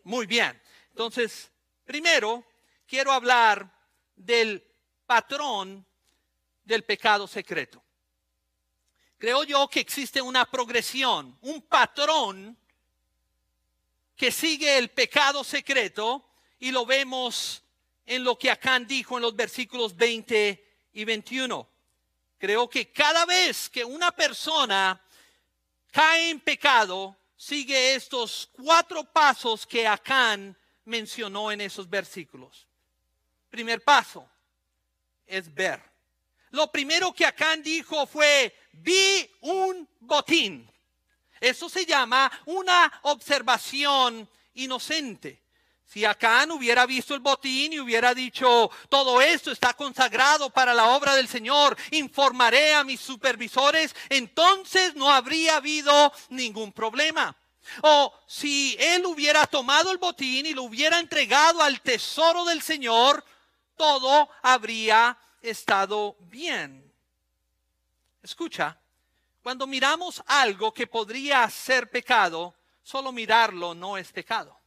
Muy 0.03 0.25
bien. 0.25 0.59
Entonces, 0.89 1.51
primero 1.85 2.43
quiero 2.87 3.11
hablar 3.11 3.71
del 4.15 4.63
patrón 5.05 5.85
del 6.63 6.83
pecado 6.83 7.27
secreto. 7.27 7.83
Creo 9.17 9.43
yo 9.43 9.67
que 9.69 9.79
existe 9.79 10.21
una 10.21 10.45
progresión, 10.45 11.37
un 11.41 11.61
patrón 11.61 12.57
que 14.15 14.31
sigue 14.31 14.77
el 14.77 14.89
pecado 14.89 15.43
secreto 15.43 16.29
y 16.59 16.71
lo 16.71 16.85
vemos 16.85 17.63
en 18.05 18.23
lo 18.23 18.37
que 18.37 18.51
Acán 18.51 18.85
dijo 18.85 19.17
en 19.17 19.23
los 19.23 19.35
versículos 19.35 19.95
20 19.95 20.89
y 20.93 21.05
21. 21.05 21.69
Creo 22.37 22.69
que 22.69 22.91
cada 22.91 23.25
vez 23.25 23.69
que 23.69 23.85
una 23.85 24.11
persona 24.11 25.01
cae 25.91 26.29
en 26.29 26.39
pecado, 26.39 27.15
sigue 27.37 27.95
estos 27.95 28.49
cuatro 28.51 29.03
pasos 29.05 29.65
que 29.65 29.87
Acán 29.87 30.57
mencionó 30.85 31.51
en 31.51 31.61
esos 31.61 31.89
versículos. 31.89 32.67
Primer 33.53 33.83
paso 33.83 34.27
es 35.27 35.53
ver. 35.53 35.79
Lo 36.49 36.71
primero 36.71 37.13
que 37.13 37.23
Acán 37.23 37.61
dijo 37.61 38.07
fue, 38.07 38.51
vi 38.71 39.29
un 39.41 39.87
botín. 39.99 40.67
Eso 41.39 41.69
se 41.69 41.85
llama 41.85 42.31
una 42.47 42.91
observación 43.03 44.27
inocente. 44.55 45.43
Si 45.85 46.03
Acán 46.03 46.49
hubiera 46.49 46.87
visto 46.87 47.13
el 47.13 47.19
botín 47.19 47.73
y 47.73 47.79
hubiera 47.79 48.15
dicho, 48.15 48.71
todo 48.89 49.21
esto 49.21 49.51
está 49.51 49.75
consagrado 49.75 50.49
para 50.49 50.73
la 50.73 50.87
obra 50.87 51.13
del 51.13 51.27
Señor, 51.27 51.77
informaré 51.91 52.73
a 52.73 52.83
mis 52.83 53.01
supervisores, 53.01 53.95
entonces 54.09 54.95
no 54.95 55.11
habría 55.11 55.57
habido 55.57 56.11
ningún 56.29 56.71
problema. 56.71 57.37
O 57.83 58.11
si 58.25 58.75
él 58.79 59.05
hubiera 59.05 59.45
tomado 59.45 59.91
el 59.91 59.99
botín 59.99 60.47
y 60.47 60.55
lo 60.55 60.63
hubiera 60.63 60.97
entregado 60.97 61.61
al 61.61 61.81
tesoro 61.81 62.45
del 62.45 62.63
Señor, 62.63 63.23
todo 63.75 64.29
habría 64.41 65.17
estado 65.41 66.15
bien. 66.19 66.91
Escucha, 68.21 68.79
cuando 69.41 69.67
miramos 69.67 70.23
algo 70.25 70.73
que 70.73 70.87
podría 70.87 71.49
ser 71.49 71.89
pecado, 71.89 72.55
solo 72.81 73.11
mirarlo 73.11 73.73
no 73.75 73.97
es 73.97 74.11
pecado. 74.11 74.57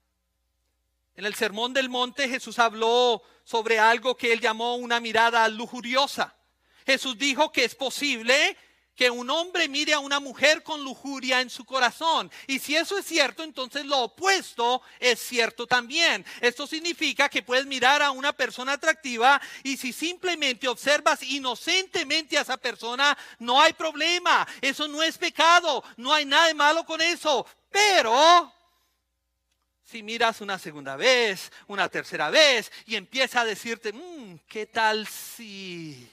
En 1.14 1.24
el 1.24 1.34
Sermón 1.34 1.72
del 1.72 1.88
Monte 1.88 2.28
Jesús 2.28 2.58
habló 2.58 3.22
sobre 3.44 3.78
algo 3.78 4.16
que 4.16 4.32
él 4.32 4.40
llamó 4.40 4.76
una 4.76 5.00
mirada 5.00 5.48
lujuriosa. 5.48 6.36
Jesús 6.84 7.16
dijo 7.16 7.50
que 7.50 7.64
es 7.64 7.74
posible 7.74 8.56
que 8.96 9.10
un 9.10 9.28
hombre 9.28 9.68
mire 9.68 9.92
a 9.92 9.98
una 9.98 10.18
mujer 10.18 10.62
con 10.62 10.82
lujuria 10.82 11.42
en 11.42 11.50
su 11.50 11.64
corazón. 11.64 12.30
Y 12.46 12.58
si 12.58 12.74
eso 12.74 12.96
es 12.96 13.04
cierto, 13.04 13.44
entonces 13.44 13.84
lo 13.84 14.00
opuesto 14.00 14.80
es 14.98 15.20
cierto 15.20 15.66
también. 15.66 16.24
Esto 16.40 16.66
significa 16.66 17.28
que 17.28 17.42
puedes 17.42 17.66
mirar 17.66 18.02
a 18.02 18.10
una 18.10 18.32
persona 18.32 18.72
atractiva 18.72 19.40
y 19.62 19.76
si 19.76 19.92
simplemente 19.92 20.66
observas 20.66 21.22
inocentemente 21.22 22.38
a 22.38 22.40
esa 22.40 22.56
persona, 22.56 23.16
no 23.38 23.60
hay 23.60 23.74
problema. 23.74 24.48
Eso 24.62 24.88
no 24.88 25.02
es 25.02 25.18
pecado, 25.18 25.84
no 25.98 26.12
hay 26.12 26.24
nada 26.24 26.46
de 26.46 26.54
malo 26.54 26.86
con 26.86 27.02
eso. 27.02 27.46
Pero 27.70 28.50
si 29.84 30.02
miras 30.02 30.40
una 30.40 30.58
segunda 30.58 30.96
vez, 30.96 31.52
una 31.66 31.90
tercera 31.90 32.30
vez 32.30 32.72
y 32.86 32.96
empieza 32.96 33.42
a 33.42 33.44
decirte, 33.44 33.92
mm, 33.92 34.38
¿qué 34.48 34.64
tal 34.64 35.06
si? 35.06 36.10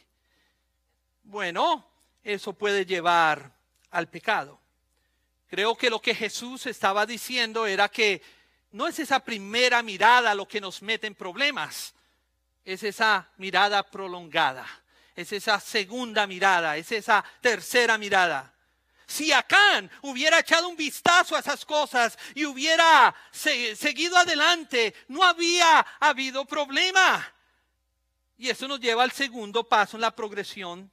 Bueno, 1.23 1.92
eso 2.23 2.53
puede 2.53 2.85
llevar 2.85 3.51
al 3.91 4.09
pecado. 4.09 4.59
Creo 5.47 5.75
que 5.75 5.89
lo 5.89 6.01
que 6.01 6.15
Jesús 6.15 6.65
estaba 6.65 7.05
diciendo 7.05 7.67
era 7.67 7.89
que 7.89 8.21
no 8.71 8.87
es 8.87 8.97
esa 8.97 9.19
primera 9.19 9.83
mirada 9.83 10.33
lo 10.33 10.47
que 10.47 10.59
nos 10.59 10.81
mete 10.81 11.05
en 11.05 11.15
problemas, 11.15 11.93
es 12.65 12.81
esa 12.81 13.29
mirada 13.37 13.83
prolongada, 13.83 14.65
es 15.15 15.31
esa 15.31 15.59
segunda 15.59 16.25
mirada, 16.25 16.75
es 16.77 16.91
esa 16.91 17.23
tercera 17.41 17.97
mirada. 17.97 18.51
Si 19.05 19.31
Acán 19.31 19.91
hubiera 20.01 20.39
echado 20.39 20.67
un 20.67 20.77
vistazo 20.77 21.35
a 21.35 21.39
esas 21.39 21.65
cosas 21.65 22.17
y 22.33 22.45
hubiera 22.45 23.13
seguido 23.31 24.17
adelante, 24.17 24.95
no 25.09 25.23
había 25.23 25.85
habido 25.99 26.45
problema. 26.45 27.31
Y 28.37 28.49
eso 28.49 28.67
nos 28.67 28.79
lleva 28.79 29.03
al 29.03 29.11
segundo 29.11 29.67
paso 29.67 29.97
en 29.97 30.01
la 30.01 30.15
progresión 30.15 30.91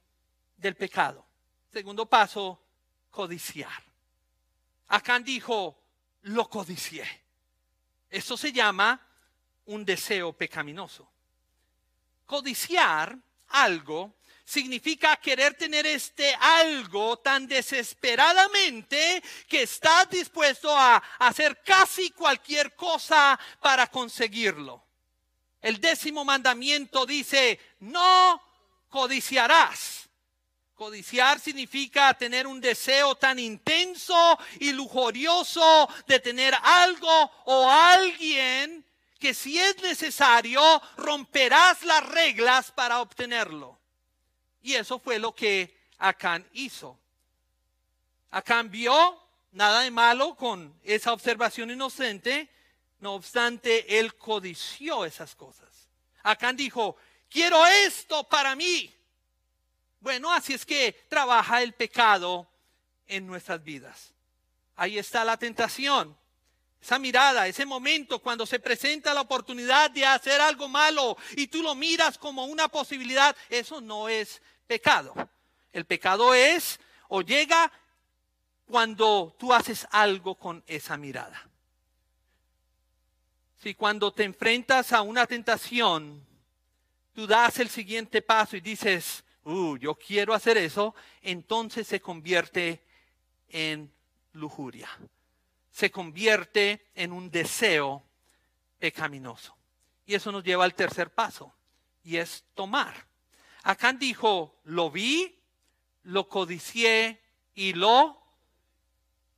del 0.61 0.75
pecado. 0.75 1.25
Segundo 1.73 2.05
paso, 2.05 2.61
codiciar. 3.09 3.83
Acán 4.89 5.23
dijo, 5.23 5.77
lo 6.23 6.47
codicié. 6.49 7.05
Eso 8.09 8.37
se 8.37 8.51
llama 8.51 8.99
un 9.65 9.83
deseo 9.83 10.33
pecaminoso. 10.33 11.09
Codiciar 12.25 13.17
algo 13.49 14.15
significa 14.45 15.15
querer 15.15 15.55
tener 15.55 15.85
este 15.87 16.35
algo 16.35 17.17
tan 17.17 17.47
desesperadamente 17.47 19.23
que 19.47 19.63
estás 19.63 20.09
dispuesto 20.09 20.77
a 20.77 20.97
hacer 21.19 21.61
casi 21.63 22.11
cualquier 22.11 22.75
cosa 22.75 23.39
para 23.61 23.87
conseguirlo. 23.87 24.83
El 25.61 25.79
décimo 25.79 26.25
mandamiento 26.25 27.05
dice, 27.05 27.59
no 27.79 28.41
codiciarás. 28.89 30.09
Codiciar 30.81 31.39
significa 31.39 32.11
tener 32.15 32.47
un 32.47 32.59
deseo 32.59 33.13
tan 33.13 33.37
intenso 33.37 34.39
y 34.59 34.71
lujurioso 34.71 35.87
de 36.07 36.19
tener 36.19 36.55
algo 36.59 37.31
o 37.45 37.69
alguien 37.69 38.83
que 39.19 39.35
si 39.35 39.59
es 39.59 39.79
necesario 39.83 40.59
romperás 40.97 41.83
las 41.83 42.03
reglas 42.09 42.71
para 42.71 42.99
obtenerlo. 42.99 43.77
Y 44.63 44.73
eso 44.73 44.97
fue 44.97 45.19
lo 45.19 45.35
que 45.35 45.77
Acán 45.99 46.49
hizo. 46.53 46.97
Acán 48.31 48.71
vio 48.71 49.21
nada 49.51 49.81
de 49.81 49.91
malo 49.91 50.33
con 50.33 50.73
esa 50.83 51.13
observación 51.13 51.69
inocente, 51.69 52.49
no 53.01 53.13
obstante, 53.13 53.99
él 53.99 54.15
codició 54.15 55.05
esas 55.05 55.35
cosas. 55.35 55.69
Acán 56.23 56.57
dijo, 56.57 56.95
quiero 57.29 57.67
esto 57.67 58.23
para 58.23 58.55
mí. 58.55 58.91
Bueno, 60.01 60.33
así 60.33 60.53
es 60.53 60.65
que 60.65 61.05
trabaja 61.07 61.61
el 61.61 61.73
pecado 61.73 62.49
en 63.07 63.27
nuestras 63.27 63.63
vidas. 63.63 64.13
Ahí 64.75 64.97
está 64.97 65.23
la 65.23 65.37
tentación. 65.37 66.17
Esa 66.81 66.97
mirada, 66.97 67.47
ese 67.47 67.67
momento 67.67 68.19
cuando 68.19 68.47
se 68.47 68.59
presenta 68.59 69.13
la 69.13 69.21
oportunidad 69.21 69.91
de 69.91 70.03
hacer 70.03 70.41
algo 70.41 70.67
malo 70.67 71.15
y 71.37 71.45
tú 71.45 71.61
lo 71.61 71.75
miras 71.75 72.17
como 72.17 72.45
una 72.45 72.67
posibilidad, 72.67 73.35
eso 73.49 73.79
no 73.79 74.09
es 74.09 74.41
pecado. 74.65 75.13
El 75.71 75.85
pecado 75.85 76.33
es 76.33 76.79
o 77.07 77.21
llega 77.21 77.71
cuando 78.65 79.35
tú 79.37 79.53
haces 79.53 79.87
algo 79.91 80.33
con 80.33 80.63
esa 80.65 80.97
mirada. 80.97 81.47
Si 83.61 83.75
cuando 83.75 84.11
te 84.11 84.23
enfrentas 84.23 84.91
a 84.93 85.03
una 85.03 85.27
tentación, 85.27 86.25
tú 87.13 87.27
das 87.27 87.59
el 87.59 87.69
siguiente 87.69 88.23
paso 88.23 88.57
y 88.57 88.61
dices, 88.61 89.23
uh, 89.43 89.77
yo 89.77 89.95
quiero 89.95 90.33
hacer 90.33 90.57
eso, 90.57 90.95
entonces 91.21 91.87
se 91.87 92.01
convierte 92.01 92.83
en 93.49 93.93
lujuria. 94.33 94.89
Se 95.69 95.89
convierte 95.89 96.89
en 96.95 97.11
un 97.11 97.29
deseo 97.31 98.03
pecaminoso. 98.79 99.55
Y 100.05 100.15
eso 100.15 100.31
nos 100.31 100.43
lleva 100.43 100.65
al 100.65 100.75
tercer 100.75 101.13
paso, 101.13 101.53
y 102.03 102.17
es 102.17 102.43
tomar. 102.53 103.07
Acá 103.63 103.93
dijo, 103.93 104.59
lo 104.63 104.89
vi, 104.89 105.39
lo 106.03 106.27
codicié 106.27 107.21
y 107.53 107.73
lo 107.73 108.21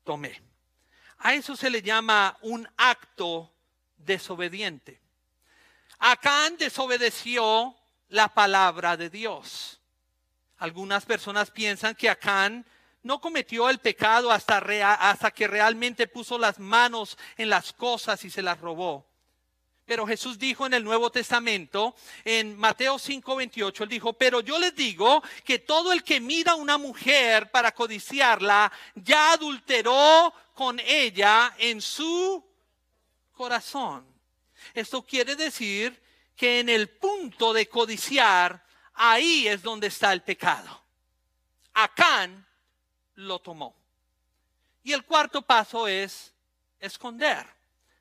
tomé. 0.03 0.41
A 1.19 1.33
eso 1.33 1.55
se 1.55 1.69
le 1.69 1.81
llama 1.81 2.37
un 2.41 2.67
acto 2.77 3.53
desobediente. 3.97 4.99
Acán 5.99 6.57
desobedeció 6.57 7.75
la 8.09 8.27
palabra 8.33 8.97
de 8.97 9.09
Dios. 9.09 9.79
Algunas 10.57 11.05
personas 11.05 11.51
piensan 11.51 11.95
que 11.95 12.09
Acán 12.09 12.65
no 13.01 13.19
cometió 13.19 13.69
el 13.69 13.79
pecado 13.79 14.31
hasta, 14.31 14.57
hasta 14.57 15.31
que 15.31 15.47
realmente 15.47 16.07
puso 16.07 16.37
las 16.37 16.59
manos 16.59 17.17
en 17.37 17.49
las 17.49 17.73
cosas 17.73 18.23
y 18.23 18.29
se 18.29 18.41
las 18.41 18.59
robó. 18.59 19.05
Pero 19.85 20.07
Jesús 20.07 20.39
dijo 20.39 20.65
en 20.65 20.73
el 20.73 20.83
Nuevo 20.83 21.11
Testamento, 21.11 21.95
en 22.23 22.57
Mateo 22.57 22.97
5:28, 22.97 23.83
él 23.83 23.89
dijo, 23.89 24.13
pero 24.13 24.39
yo 24.39 24.57
les 24.57 24.73
digo 24.73 25.21
que 25.43 25.59
todo 25.59 25.91
el 25.91 26.03
que 26.03 26.21
mira 26.21 26.53
a 26.53 26.55
una 26.55 26.77
mujer 26.77 27.51
para 27.51 27.73
codiciarla, 27.73 28.71
ya 28.95 29.33
adulteró 29.33 30.33
con 30.53 30.79
ella 30.79 31.53
en 31.57 31.81
su 31.81 32.45
corazón. 33.33 34.07
Esto 34.73 35.05
quiere 35.05 35.35
decir 35.35 36.01
que 36.35 36.61
en 36.61 36.69
el 36.69 36.89
punto 36.89 37.51
de 37.51 37.67
codiciar, 37.67 38.62
ahí 38.93 39.47
es 39.47 39.61
donde 39.61 39.87
está 39.87 40.13
el 40.13 40.21
pecado. 40.21 40.81
Acán 41.73 42.45
lo 43.15 43.39
tomó. 43.39 43.75
Y 44.83 44.93
el 44.93 45.03
cuarto 45.05 45.41
paso 45.41 45.87
es 45.87 46.33
esconder. 46.79 47.47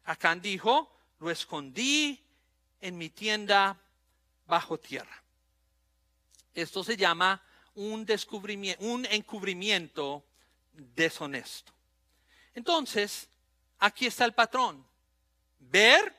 Acán 0.05 0.41
dijo, 0.41 0.95
lo 1.21 1.31
escondí 1.31 2.21
en 2.81 2.99
mi 2.99 3.09
tienda 3.09 3.79
bajo 4.47 4.79
tierra. 4.79 5.23
Esto 6.55 6.83
se 6.83 6.97
llama 6.97 7.41
un 7.75 8.05
descubrimiento, 8.05 8.85
un 8.85 9.07
encubrimiento 9.07 10.25
deshonesto. 10.73 11.73
Entonces, 12.55 13.29
aquí 13.79 14.07
está 14.07 14.25
el 14.25 14.35
patrón. 14.35 14.85
Ver, 15.59 16.15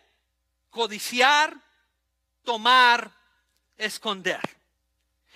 codiciar, 0.69 1.55
tomar, 2.43 3.12
esconder. 3.77 4.41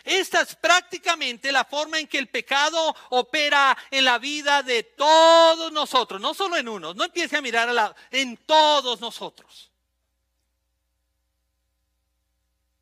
Esta 0.07 0.39
es 0.39 0.55
prácticamente 0.55 1.51
la 1.51 1.65
forma 1.65 1.99
en 1.99 2.07
que 2.07 2.17
el 2.17 2.29
pecado 2.29 2.95
opera 3.09 3.77
en 3.91 4.05
la 4.05 4.17
vida 4.17 4.63
de 4.63 4.83
todos 4.83 5.69
nosotros, 5.73 6.21
no 6.21 6.33
solo 6.33 6.55
en 6.55 6.69
unos, 6.69 6.95
no 6.95 7.03
empiece 7.03 7.35
a 7.35 7.41
mirar 7.41 7.93
en 8.09 8.37
todos 8.37 9.01
nosotros. 9.01 9.69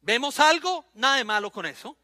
¿Vemos 0.01 0.39
algo? 0.39 0.85
Nada 0.93 1.15
de 1.15 1.23
malo 1.23 1.51
con 1.51 1.65
eso. 1.65 1.97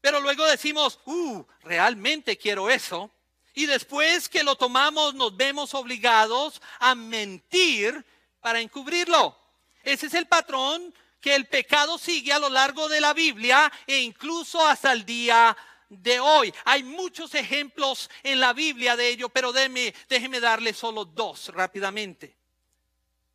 Pero 0.00 0.20
luego 0.20 0.44
decimos, 0.44 1.00
uh, 1.06 1.44
realmente 1.64 2.38
quiero 2.38 2.70
eso. 2.70 3.10
Y 3.54 3.66
después 3.66 4.28
que 4.28 4.44
lo 4.44 4.54
tomamos 4.54 5.12
nos 5.14 5.36
vemos 5.36 5.74
obligados 5.74 6.62
a 6.78 6.94
mentir 6.94 8.06
para 8.40 8.60
encubrirlo. 8.60 9.36
Ese 9.82 10.06
es 10.06 10.14
el 10.14 10.28
patrón 10.28 10.94
que 11.22 11.34
el 11.36 11.46
pecado 11.46 11.96
sigue 11.96 12.32
a 12.32 12.40
lo 12.40 12.50
largo 12.50 12.88
de 12.88 13.00
la 13.00 13.14
Biblia 13.14 13.72
e 13.86 13.98
incluso 14.00 14.66
hasta 14.66 14.92
el 14.92 15.06
día 15.06 15.56
de 15.88 16.18
hoy. 16.18 16.52
Hay 16.64 16.82
muchos 16.82 17.34
ejemplos 17.34 18.10
en 18.24 18.40
la 18.40 18.52
Biblia 18.52 18.96
de 18.96 19.08
ello, 19.08 19.28
pero 19.28 19.52
déjeme, 19.52 19.94
déjeme 20.08 20.40
darle 20.40 20.74
solo 20.74 21.04
dos 21.04 21.48
rápidamente. 21.48 22.36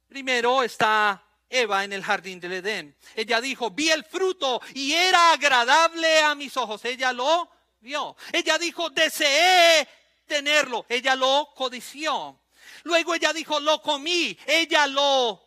Primero 0.09 0.63
está 0.63 1.23
Eva 1.49 1.85
en 1.85 1.93
el 1.93 2.03
jardín 2.03 2.41
del 2.41 2.53
Edén. 2.53 2.95
Ella 3.15 3.39
dijo, 3.39 3.71
vi 3.71 3.89
el 3.89 4.03
fruto 4.03 4.61
y 4.73 4.91
era 4.91 5.31
agradable 5.31 6.19
a 6.19 6.35
mis 6.35 6.57
ojos. 6.57 6.83
Ella 6.83 7.13
lo 7.13 7.49
vio. 7.79 8.17
Ella 8.33 8.57
dijo, 8.57 8.89
deseé 8.89 9.87
tenerlo. 10.25 10.85
Ella 10.89 11.15
lo 11.15 11.53
codició. 11.55 12.41
Luego 12.83 13.15
ella 13.15 13.31
dijo, 13.31 13.61
lo 13.61 13.81
comí. 13.81 14.37
Ella 14.45 14.87
lo 14.87 15.46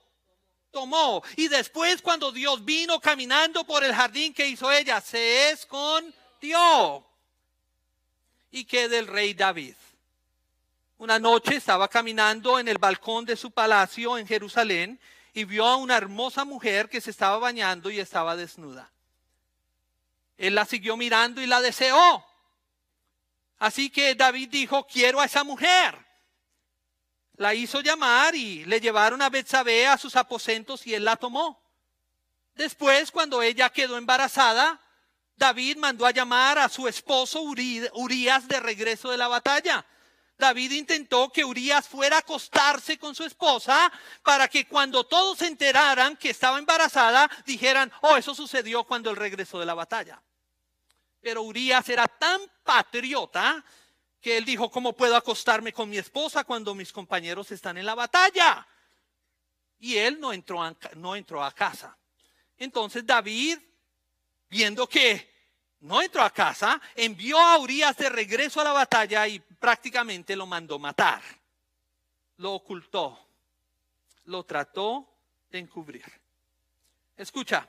tomó. 0.70 1.22
Y 1.36 1.48
después 1.48 2.02
cuando 2.02 2.32
Dios 2.32 2.64
vino 2.64 3.00
caminando 3.00 3.64
por 3.64 3.84
el 3.84 3.94
jardín 3.94 4.32
que 4.32 4.46
hizo 4.46 4.70
ella, 4.70 5.00
se 5.00 5.50
escondió. 5.50 7.04
¿Y 8.50 8.64
que 8.64 8.88
del 8.88 9.06
rey 9.06 9.34
David? 9.34 9.74
Una 10.98 11.18
noche 11.18 11.56
estaba 11.56 11.88
caminando 11.88 12.58
en 12.58 12.68
el 12.68 12.78
balcón 12.78 13.24
de 13.24 13.36
su 13.36 13.50
palacio 13.50 14.18
en 14.18 14.26
Jerusalén 14.26 15.00
y 15.32 15.44
vio 15.44 15.66
a 15.66 15.76
una 15.76 15.96
hermosa 15.96 16.44
mujer 16.44 16.88
que 16.88 17.00
se 17.00 17.10
estaba 17.10 17.38
bañando 17.38 17.90
y 17.90 18.00
estaba 18.00 18.36
desnuda. 18.36 18.90
Él 20.36 20.54
la 20.54 20.64
siguió 20.64 20.96
mirando 20.96 21.40
y 21.40 21.46
la 21.46 21.60
deseó. 21.60 22.24
Así 23.58 23.90
que 23.90 24.14
David 24.14 24.48
dijo, 24.50 24.86
quiero 24.86 25.20
a 25.20 25.26
esa 25.26 25.44
mujer 25.44 26.09
la 27.40 27.54
hizo 27.54 27.80
llamar 27.80 28.34
y 28.34 28.66
le 28.66 28.82
llevaron 28.82 29.22
a 29.22 29.30
Betsabé 29.30 29.86
a 29.86 29.96
sus 29.96 30.14
aposentos 30.14 30.86
y 30.86 30.94
él 30.94 31.06
la 31.06 31.16
tomó. 31.16 31.58
Después, 32.54 33.10
cuando 33.10 33.40
ella 33.40 33.70
quedó 33.70 33.96
embarazada, 33.96 34.78
David 35.36 35.78
mandó 35.78 36.04
a 36.04 36.10
llamar 36.10 36.58
a 36.58 36.68
su 36.68 36.86
esposo 36.86 37.40
Urias 37.40 38.46
de 38.46 38.60
regreso 38.60 39.10
de 39.10 39.16
la 39.16 39.26
batalla. 39.26 39.86
David 40.36 40.72
intentó 40.72 41.32
que 41.32 41.42
Urias 41.42 41.88
fuera 41.88 42.16
a 42.16 42.18
acostarse 42.18 42.98
con 42.98 43.14
su 43.14 43.24
esposa 43.24 43.90
para 44.22 44.46
que 44.46 44.66
cuando 44.66 45.04
todos 45.04 45.38
se 45.38 45.46
enteraran 45.46 46.18
que 46.18 46.28
estaba 46.28 46.58
embarazada, 46.58 47.30
dijeran, 47.46 47.90
oh, 48.02 48.18
eso 48.18 48.34
sucedió 48.34 48.84
cuando 48.84 49.08
él 49.08 49.16
regresó 49.16 49.58
de 49.58 49.64
la 49.64 49.72
batalla. 49.72 50.22
Pero 51.22 51.40
Urias 51.40 51.88
era 51.88 52.06
tan 52.06 52.38
patriota 52.64 53.64
que 54.20 54.36
él 54.36 54.44
dijo, 54.44 54.70
¿cómo 54.70 54.94
puedo 54.94 55.16
acostarme 55.16 55.72
con 55.72 55.88
mi 55.88 55.98
esposa 55.98 56.44
cuando 56.44 56.74
mis 56.74 56.92
compañeros 56.92 57.50
están 57.50 57.78
en 57.78 57.86
la 57.86 57.94
batalla? 57.94 58.66
Y 59.78 59.96
él 59.96 60.20
no 60.20 60.32
entró 60.32 60.62
a, 60.62 60.76
no 60.96 61.16
entró 61.16 61.42
a 61.42 61.52
casa. 61.52 61.96
Entonces 62.58 63.06
David, 63.06 63.58
viendo 64.48 64.86
que 64.86 65.30
no 65.80 66.02
entró 66.02 66.22
a 66.22 66.30
casa, 66.30 66.80
envió 66.94 67.38
a 67.38 67.58
Urias 67.58 67.96
de 67.96 68.10
regreso 68.10 68.60
a 68.60 68.64
la 68.64 68.72
batalla 68.72 69.26
y 69.26 69.40
prácticamente 69.40 70.36
lo 70.36 70.46
mandó 70.46 70.78
matar. 70.78 71.22
Lo 72.36 72.52
ocultó. 72.52 73.18
Lo 74.24 74.44
trató 74.44 75.08
de 75.50 75.58
encubrir. 75.58 76.04
Escucha, 77.16 77.66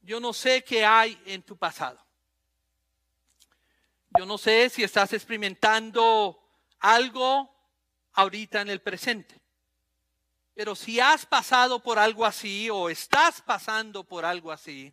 yo 0.00 0.18
no 0.18 0.32
sé 0.32 0.64
qué 0.64 0.84
hay 0.84 1.20
en 1.26 1.42
tu 1.42 1.56
pasado. 1.56 2.04
Yo 4.18 4.26
no 4.26 4.36
sé 4.36 4.68
si 4.68 4.82
estás 4.82 5.12
experimentando 5.12 6.38
algo 6.80 7.50
ahorita 8.12 8.60
en 8.60 8.68
el 8.68 8.80
presente. 8.80 9.40
Pero 10.54 10.74
si 10.74 11.00
has 11.00 11.24
pasado 11.24 11.82
por 11.82 11.98
algo 11.98 12.26
así 12.26 12.68
o 12.68 12.90
estás 12.90 13.40
pasando 13.40 14.04
por 14.04 14.24
algo 14.24 14.52
así, 14.52 14.92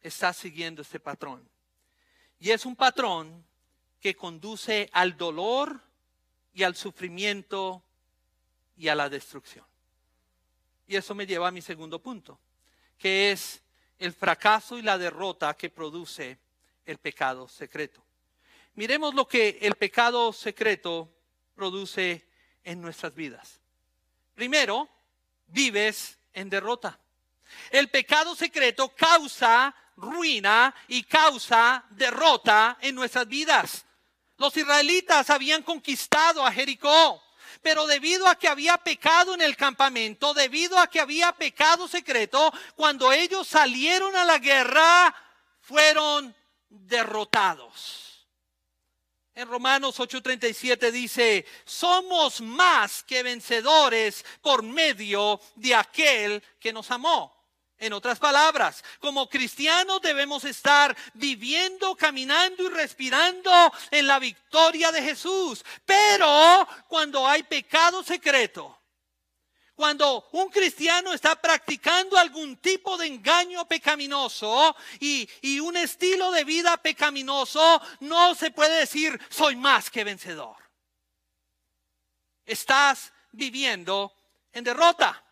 estás 0.00 0.36
siguiendo 0.36 0.82
este 0.82 0.98
patrón. 0.98 1.48
Y 2.40 2.50
es 2.50 2.66
un 2.66 2.74
patrón 2.74 3.44
que 4.00 4.16
conduce 4.16 4.90
al 4.92 5.16
dolor 5.16 5.80
y 6.52 6.64
al 6.64 6.74
sufrimiento 6.74 7.82
y 8.76 8.88
a 8.88 8.94
la 8.94 9.08
destrucción. 9.08 9.64
Y 10.88 10.96
eso 10.96 11.14
me 11.14 11.26
lleva 11.26 11.48
a 11.48 11.52
mi 11.52 11.62
segundo 11.62 12.00
punto, 12.00 12.38
que 12.98 13.30
es 13.30 13.62
el 13.98 14.12
fracaso 14.12 14.78
y 14.78 14.82
la 14.82 14.98
derrota 14.98 15.54
que 15.54 15.70
produce 15.70 16.38
el 16.84 16.98
pecado 16.98 17.48
secreto. 17.48 18.05
Miremos 18.76 19.14
lo 19.14 19.26
que 19.26 19.58
el 19.62 19.74
pecado 19.74 20.32
secreto 20.34 21.10
produce 21.54 22.28
en 22.62 22.82
nuestras 22.82 23.14
vidas. 23.14 23.58
Primero, 24.34 24.88
vives 25.46 26.18
en 26.34 26.50
derrota. 26.50 26.98
El 27.70 27.88
pecado 27.88 28.36
secreto 28.36 28.94
causa 28.94 29.74
ruina 29.96 30.74
y 30.88 31.04
causa 31.04 31.86
derrota 31.90 32.76
en 32.82 32.94
nuestras 32.94 33.26
vidas. 33.26 33.86
Los 34.36 34.54
israelitas 34.54 35.30
habían 35.30 35.62
conquistado 35.62 36.44
a 36.44 36.52
Jericó, 36.52 37.22
pero 37.62 37.86
debido 37.86 38.28
a 38.28 38.34
que 38.34 38.48
había 38.48 38.76
pecado 38.76 39.32
en 39.32 39.40
el 39.40 39.56
campamento, 39.56 40.34
debido 40.34 40.78
a 40.78 40.88
que 40.88 41.00
había 41.00 41.32
pecado 41.32 41.88
secreto, 41.88 42.52
cuando 42.74 43.10
ellos 43.10 43.48
salieron 43.48 44.14
a 44.14 44.26
la 44.26 44.36
guerra, 44.36 45.16
fueron 45.62 46.36
derrotados. 46.68 48.05
En 49.36 49.48
Romanos 49.48 50.00
8:37 50.00 50.90
dice, 50.90 51.44
somos 51.66 52.40
más 52.40 53.02
que 53.02 53.22
vencedores 53.22 54.24
por 54.40 54.62
medio 54.62 55.38
de 55.56 55.74
aquel 55.74 56.42
que 56.58 56.72
nos 56.72 56.90
amó. 56.90 57.36
En 57.78 57.92
otras 57.92 58.18
palabras, 58.18 58.82
como 58.98 59.28
cristianos 59.28 60.00
debemos 60.00 60.46
estar 60.46 60.96
viviendo, 61.12 61.94
caminando 61.96 62.62
y 62.62 62.70
respirando 62.70 63.50
en 63.90 64.06
la 64.06 64.18
victoria 64.18 64.90
de 64.90 65.02
Jesús. 65.02 65.62
Pero 65.84 66.66
cuando 66.88 67.28
hay 67.28 67.42
pecado 67.42 68.02
secreto, 68.02 68.75
cuando 69.76 70.28
un 70.32 70.48
cristiano 70.48 71.12
está 71.12 71.40
practicando 71.40 72.16
algún 72.16 72.56
tipo 72.56 72.96
de 72.96 73.06
engaño 73.06 73.68
pecaminoso 73.68 74.74
y, 74.98 75.28
un 75.60 75.76
estilo 75.76 76.30
de 76.32 76.44
vida 76.44 76.76
pecaminoso, 76.78 77.80
no 78.00 78.34
se 78.34 78.50
puede 78.50 78.80
decir 78.80 79.20
soy 79.28 79.54
más 79.54 79.90
que 79.90 80.02
vencedor. 80.02 80.56
Estás 82.44 83.12
viviendo 83.32 84.12
en 84.52 84.64
derrota 84.64 85.22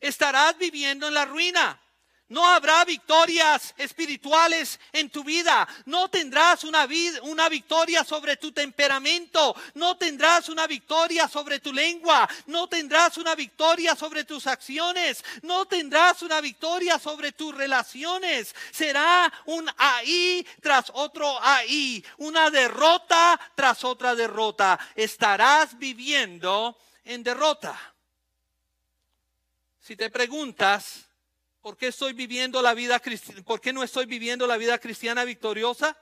estarás 0.00 0.56
viviendo 0.58 1.08
en 1.08 1.14
la 1.14 1.24
ruina. 1.24 1.80
No 2.28 2.46
habrá 2.46 2.84
victorias 2.84 3.74
espirituales 3.78 4.78
en 4.92 5.08
tu 5.08 5.24
vida. 5.24 5.66
No 5.86 6.08
tendrás 6.08 6.62
una, 6.62 6.86
una, 7.22 7.48
victoria 7.48 8.04
sobre 8.04 8.36
tu 8.36 8.52
temperamento. 8.52 9.56
No 9.74 9.96
tendrás 9.96 10.50
una 10.50 10.66
victoria 10.66 11.26
sobre 11.26 11.58
tu 11.60 11.72
lengua. 11.72 12.28
No 12.46 12.68
tendrás 12.68 13.16
una 13.16 13.34
victoria 13.34 13.96
sobre 13.96 14.24
tus 14.24 14.46
acciones. 14.46 15.24
No 15.40 15.64
tendrás 15.64 16.20
una 16.20 16.42
victoria 16.42 16.98
sobre 16.98 17.32
tus 17.32 17.54
relaciones. 17.54 18.54
Será 18.72 19.32
un 19.46 19.66
ahí 19.78 20.46
tras 20.60 20.90
otro 20.92 21.42
ahí. 21.42 22.04
Una 22.18 22.50
derrota 22.50 23.40
tras 23.54 23.84
otra 23.84 24.14
derrota. 24.14 24.78
Estarás 24.94 25.78
viviendo 25.78 26.76
en 27.04 27.22
derrota. 27.22 27.94
Si 29.80 29.96
te 29.96 30.10
preguntas, 30.10 31.07
¿por 31.60 31.76
qué 31.76 31.88
estoy 31.88 32.12
viviendo 32.12 32.62
la 32.62 32.74
vida 32.74 33.00
por 33.44 33.60
qué 33.60 33.72
no 33.72 33.82
estoy 33.82 34.06
viviendo 34.06 34.46
la 34.46 34.56
vida 34.56 34.78
cristiana 34.78 35.24
victoriosa? 35.24 35.96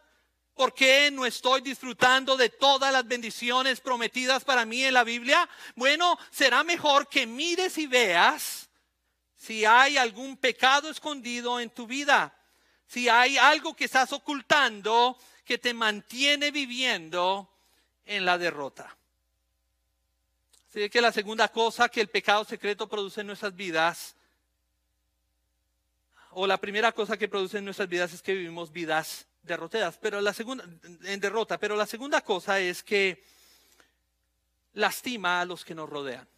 ¿Por 0.55 0.73
qué 0.73 1.11
no 1.11 1.27
estoy 1.27 1.61
disfrutando 1.61 2.35
de 2.35 2.49
todas 2.49 2.91
las 2.91 3.07
bendiciones 3.07 3.79
prometidas 3.81 4.43
para 4.43 4.65
mí 4.65 4.83
en 4.85 4.95
la 4.95 5.05
Biblia? 5.05 5.47
Bueno, 5.75 6.19
será 6.31 6.65
mejor 6.65 7.09
que 7.09 7.27
mires 7.27 7.77
y 7.77 7.87
veas 7.87 8.71
si 9.37 9.67
hay 9.67 9.99
algún 9.99 10.39
pecado 10.39 10.89
escondido 10.89 11.61
en 11.61 11.69
tu 11.69 11.87
vida, 11.87 12.35
si 12.87 13.07
hay 13.07 13.37
algo 13.37 13.77
que 13.77 13.85
estás 13.85 14.13
ocultando 14.15 15.19
que 15.45 15.59
te 15.59 15.75
mantiene 15.75 16.51
viviendo 16.51 17.53
en 18.07 18.25
la 18.25 18.39
derrota. 18.39 18.97
Así 20.71 20.89
que 20.89 21.01
la 21.03 21.13
segunda 21.13 21.49
cosa 21.49 21.89
que 21.91 22.01
el 22.01 22.09
pecado 22.09 22.45
secreto 22.45 22.89
produce 22.89 23.21
en 23.21 23.29
nuestras 23.29 23.55
vidas, 23.55 24.16
o 26.39 26.47
la 26.47 26.59
primera 26.59 26.93
cosa 26.93 27.17
que 27.17 27.29
produce 27.29 27.57
en 27.57 27.65
nuestras 27.65 27.89
vidas 27.89 28.13
es 28.13 28.21
que 28.21 28.35
vivimos 28.35 28.71
vidas 28.71 29.27
derrotadas, 29.43 29.97
pero 29.97 30.21
la 30.21 30.35
segunda, 30.35 30.67
en 31.05 31.19
derrota, 31.19 31.57
pero 31.57 31.75
la 31.77 31.87
segunda 31.87 32.21
cosa 32.21 32.61
es 32.61 32.83
que 32.83 33.25
lastima 34.75 35.41
a 35.41 35.47
los 35.47 35.65
que 35.65 35.75
nos 35.75 35.89
rodean. 35.89 36.29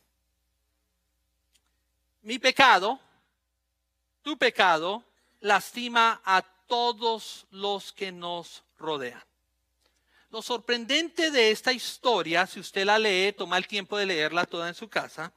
Mi 2.22 2.38
pecado, 2.38 3.00
tu 4.22 4.38
pecado, 4.38 5.02
lastima 5.40 6.22
a 6.24 6.42
todos 6.68 7.48
los 7.50 7.92
que 7.92 8.12
nos 8.12 8.62
rodean. 8.78 9.24
Lo 10.30 10.42
sorprendente 10.42 11.32
de 11.32 11.50
esta 11.50 11.72
historia, 11.72 12.46
si 12.46 12.60
usted 12.60 12.84
la 12.84 13.00
lee, 13.00 13.32
toma 13.32 13.58
el 13.58 13.66
tiempo 13.66 13.98
de 13.98 14.06
leerla 14.06 14.46
toda 14.46 14.68
en 14.68 14.76
su 14.76 14.88
casa, 14.88 15.32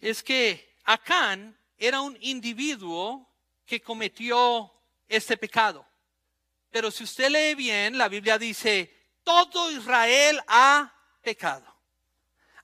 es 0.00 0.22
que 0.22 0.76
Acán 0.84 1.56
era 1.76 2.00
un 2.02 2.16
individuo 2.20 3.26
que 3.72 3.80
cometió 3.80 4.70
este 5.08 5.38
pecado. 5.38 5.86
Pero 6.70 6.90
si 6.90 7.04
usted 7.04 7.30
lee 7.30 7.54
bien, 7.54 7.96
la 7.96 8.06
Biblia 8.06 8.36
dice, 8.36 9.14
todo 9.24 9.70
Israel 9.70 10.42
ha 10.46 10.94
pecado. 11.22 11.74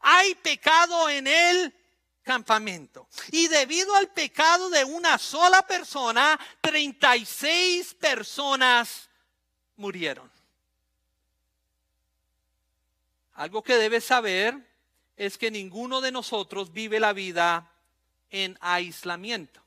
Hay 0.01 0.35
pecado 0.35 1.09
en 1.09 1.27
el 1.27 1.75
campamento. 2.23 3.09
Y 3.31 3.49
debido 3.49 3.97
al 3.97 4.09
pecado 4.09 4.69
de 4.69 4.85
una 4.85 5.17
sola 5.17 5.67
persona, 5.67 6.39
36 6.61 7.95
personas 7.95 9.09
murieron. 9.77 10.31
Algo 13.33 13.63
que 13.63 13.77
debes 13.77 14.05
saber 14.05 14.59
es 15.17 15.39
que 15.39 15.51
ninguno 15.51 16.03
de 16.03 16.13
nosotros 16.13 16.71
vive 16.71 17.01
la 17.01 17.15
vida 17.15 17.73
en 18.29 18.59
aislamiento. 18.61 19.63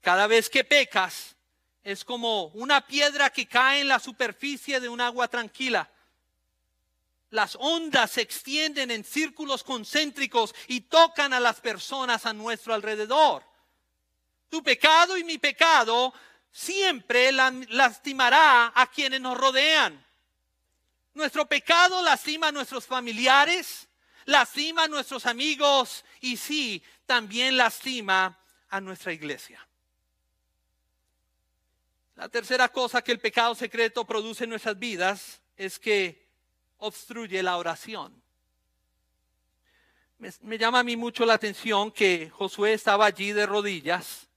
Cada 0.00 0.26
vez 0.26 0.48
que 0.48 0.64
pecas, 0.64 1.36
es 1.82 2.04
como 2.04 2.46
una 2.48 2.86
piedra 2.86 3.30
que 3.30 3.46
cae 3.46 3.80
en 3.80 3.88
la 3.88 3.98
superficie 3.98 4.80
de 4.80 4.88
un 4.88 5.00
agua 5.00 5.28
tranquila. 5.28 5.90
Las 7.30 7.56
ondas 7.60 8.10
se 8.10 8.22
extienden 8.22 8.90
en 8.90 9.04
círculos 9.04 9.62
concéntricos 9.62 10.54
y 10.66 10.82
tocan 10.82 11.32
a 11.32 11.40
las 11.40 11.60
personas 11.60 12.26
a 12.26 12.32
nuestro 12.32 12.74
alrededor. 12.74 13.44
Tu 14.48 14.62
pecado 14.62 15.16
y 15.16 15.24
mi 15.24 15.38
pecado 15.38 16.12
siempre 16.50 17.30
lastimará 17.32 18.72
a 18.74 18.90
quienes 18.90 19.20
nos 19.20 19.38
rodean. 19.38 20.04
Nuestro 21.14 21.46
pecado 21.46 22.02
lastima 22.02 22.48
a 22.48 22.52
nuestros 22.52 22.86
familiares, 22.86 23.88
lastima 24.24 24.84
a 24.84 24.88
nuestros 24.88 25.26
amigos 25.26 26.04
y 26.20 26.36
sí, 26.36 26.82
también 27.06 27.56
lastima 27.56 28.38
a 28.68 28.80
nuestra 28.80 29.12
iglesia. 29.12 29.64
La 32.20 32.28
tercera 32.28 32.68
cosa 32.68 33.00
que 33.00 33.12
el 33.12 33.18
pecado 33.18 33.54
secreto 33.54 34.04
produce 34.04 34.44
en 34.44 34.50
nuestras 34.50 34.78
vidas 34.78 35.40
es 35.56 35.78
que 35.78 36.28
obstruye 36.76 37.42
la 37.42 37.56
oración. 37.56 38.22
Me, 40.18 40.58
llama 40.58 40.80
a 40.80 40.84
mí 40.84 40.98
mucho 40.98 41.24
la 41.24 41.32
atención 41.32 41.90
que 41.90 42.28
Josué 42.28 42.74
estaba 42.74 43.06
allí 43.06 43.32
de 43.32 43.46
rodillas, 43.46 44.28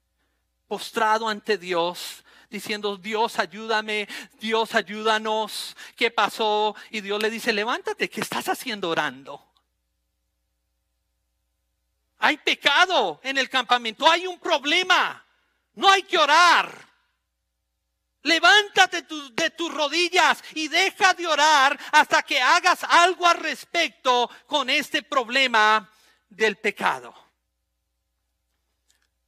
postrado 0.66 1.28
ante 1.28 1.58
Dios, 1.58 2.24
diciendo, 2.50 2.96
Dios 2.96 3.38
ayúdame, 3.38 4.08
Dios 4.40 4.76
ayúdanos, 4.76 5.76
¿qué 5.98 6.10
pasó? 6.10 6.78
Y 6.90 7.02
Dios 7.02 7.22
le 7.22 7.30
dice, 7.30 7.52
levántate, 7.52 8.10
¿qué 8.10 8.22
estás 8.22 8.48
haciendo 8.48 8.92
orando? 8.92 9.46
Hay 12.20 12.38
pecado 12.38 13.20
en 13.24 13.38
el 13.38 13.50
campamento, 13.50 14.10
hay 14.10 14.26
un 14.26 14.40
problema, 14.40 15.22
no 15.74 15.90
hay 15.90 16.04
que 16.04 16.18
orar. 16.18 16.93
Levántate 18.24 19.06
de 19.34 19.50
tus 19.50 19.74
rodillas 19.74 20.42
y 20.54 20.70
deja 20.70 21.14
de 21.14 21.28
orar 21.28 21.78
hasta 21.92 22.24
que 22.24 22.42
hagas 22.42 22.84
algo 22.86 23.28
al 23.28 23.38
respecto 23.38 24.30
con 24.48 24.70
este 24.70 25.04
problema 25.04 25.90
del 26.30 26.58
pecado. 26.58 27.14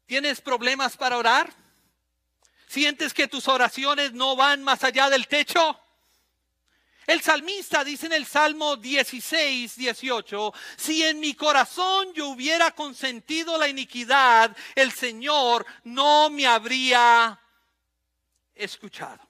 ¿Tienes 0.06 0.40
problemas 0.40 0.96
para 0.96 1.18
orar? 1.18 1.52
¿Sientes 2.68 3.14
que 3.14 3.28
tus 3.28 3.48
oraciones 3.48 4.14
no 4.14 4.36
van 4.36 4.64
más 4.64 4.84
allá 4.84 5.10
del 5.10 5.28
techo? 5.28 5.80
El 7.08 7.22
salmista 7.22 7.84
dice 7.84 8.08
en 8.08 8.14
el 8.14 8.26
Salmo 8.26 8.78
16, 8.78 9.76
18, 9.76 10.54
si 10.76 11.04
en 11.04 11.20
mi 11.20 11.36
corazón 11.36 12.14
yo 12.14 12.30
hubiera 12.30 12.72
consentido 12.72 13.58
la 13.58 13.68
iniquidad, 13.68 14.56
el 14.74 14.92
Señor 14.92 15.66
no 15.84 16.30
me 16.32 16.48
habría 16.48 17.40
escuchado. 18.56 19.28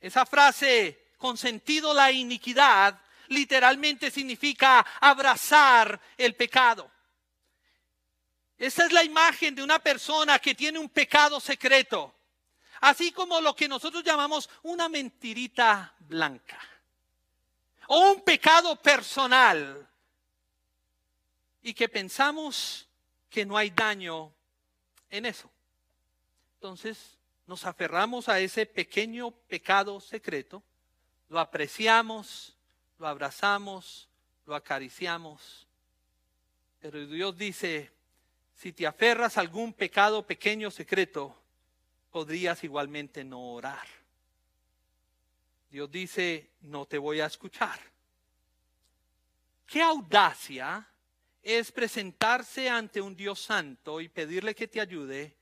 Esa 0.00 0.24
frase, 0.24 1.10
consentido 1.18 1.92
la 1.92 2.10
iniquidad, 2.10 3.00
literalmente 3.28 4.10
significa 4.10 4.80
abrazar 5.00 6.00
el 6.16 6.34
pecado. 6.34 6.90
Esta 8.56 8.86
es 8.86 8.92
la 8.92 9.04
imagen 9.04 9.54
de 9.54 9.62
una 9.62 9.78
persona 9.78 10.38
que 10.38 10.54
tiene 10.54 10.78
un 10.78 10.88
pecado 10.88 11.38
secreto, 11.38 12.14
así 12.80 13.12
como 13.12 13.40
lo 13.40 13.54
que 13.54 13.68
nosotros 13.68 14.02
llamamos 14.02 14.48
una 14.62 14.88
mentirita 14.88 15.94
blanca 16.00 16.58
o 17.88 18.10
un 18.10 18.20
pecado 18.22 18.76
personal 18.76 19.88
y 21.62 21.74
que 21.74 21.88
pensamos 21.88 22.86
que 23.30 23.44
no 23.44 23.56
hay 23.56 23.70
daño 23.70 24.32
en 25.10 25.26
eso. 25.26 25.50
Entonces 26.54 27.17
nos 27.48 27.64
aferramos 27.64 28.28
a 28.28 28.38
ese 28.40 28.66
pequeño 28.66 29.30
pecado 29.48 30.00
secreto, 30.00 30.62
lo 31.30 31.40
apreciamos, 31.40 32.54
lo 32.98 33.08
abrazamos, 33.08 34.06
lo 34.44 34.54
acariciamos. 34.54 35.66
Pero 36.78 37.06
Dios 37.06 37.38
dice, 37.38 37.90
si 38.54 38.72
te 38.72 38.86
aferras 38.86 39.38
a 39.38 39.40
algún 39.40 39.72
pecado 39.72 40.26
pequeño 40.26 40.70
secreto, 40.70 41.34
podrías 42.12 42.62
igualmente 42.64 43.24
no 43.24 43.54
orar. 43.54 43.86
Dios 45.70 45.90
dice, 45.90 46.50
no 46.60 46.84
te 46.84 46.98
voy 46.98 47.20
a 47.20 47.26
escuchar. 47.26 47.80
Qué 49.66 49.80
audacia 49.80 50.86
es 51.42 51.72
presentarse 51.72 52.68
ante 52.68 53.00
un 53.00 53.16
Dios 53.16 53.40
santo 53.40 54.02
y 54.02 54.08
pedirle 54.10 54.54
que 54.54 54.68
te 54.68 54.82
ayude 54.82 55.34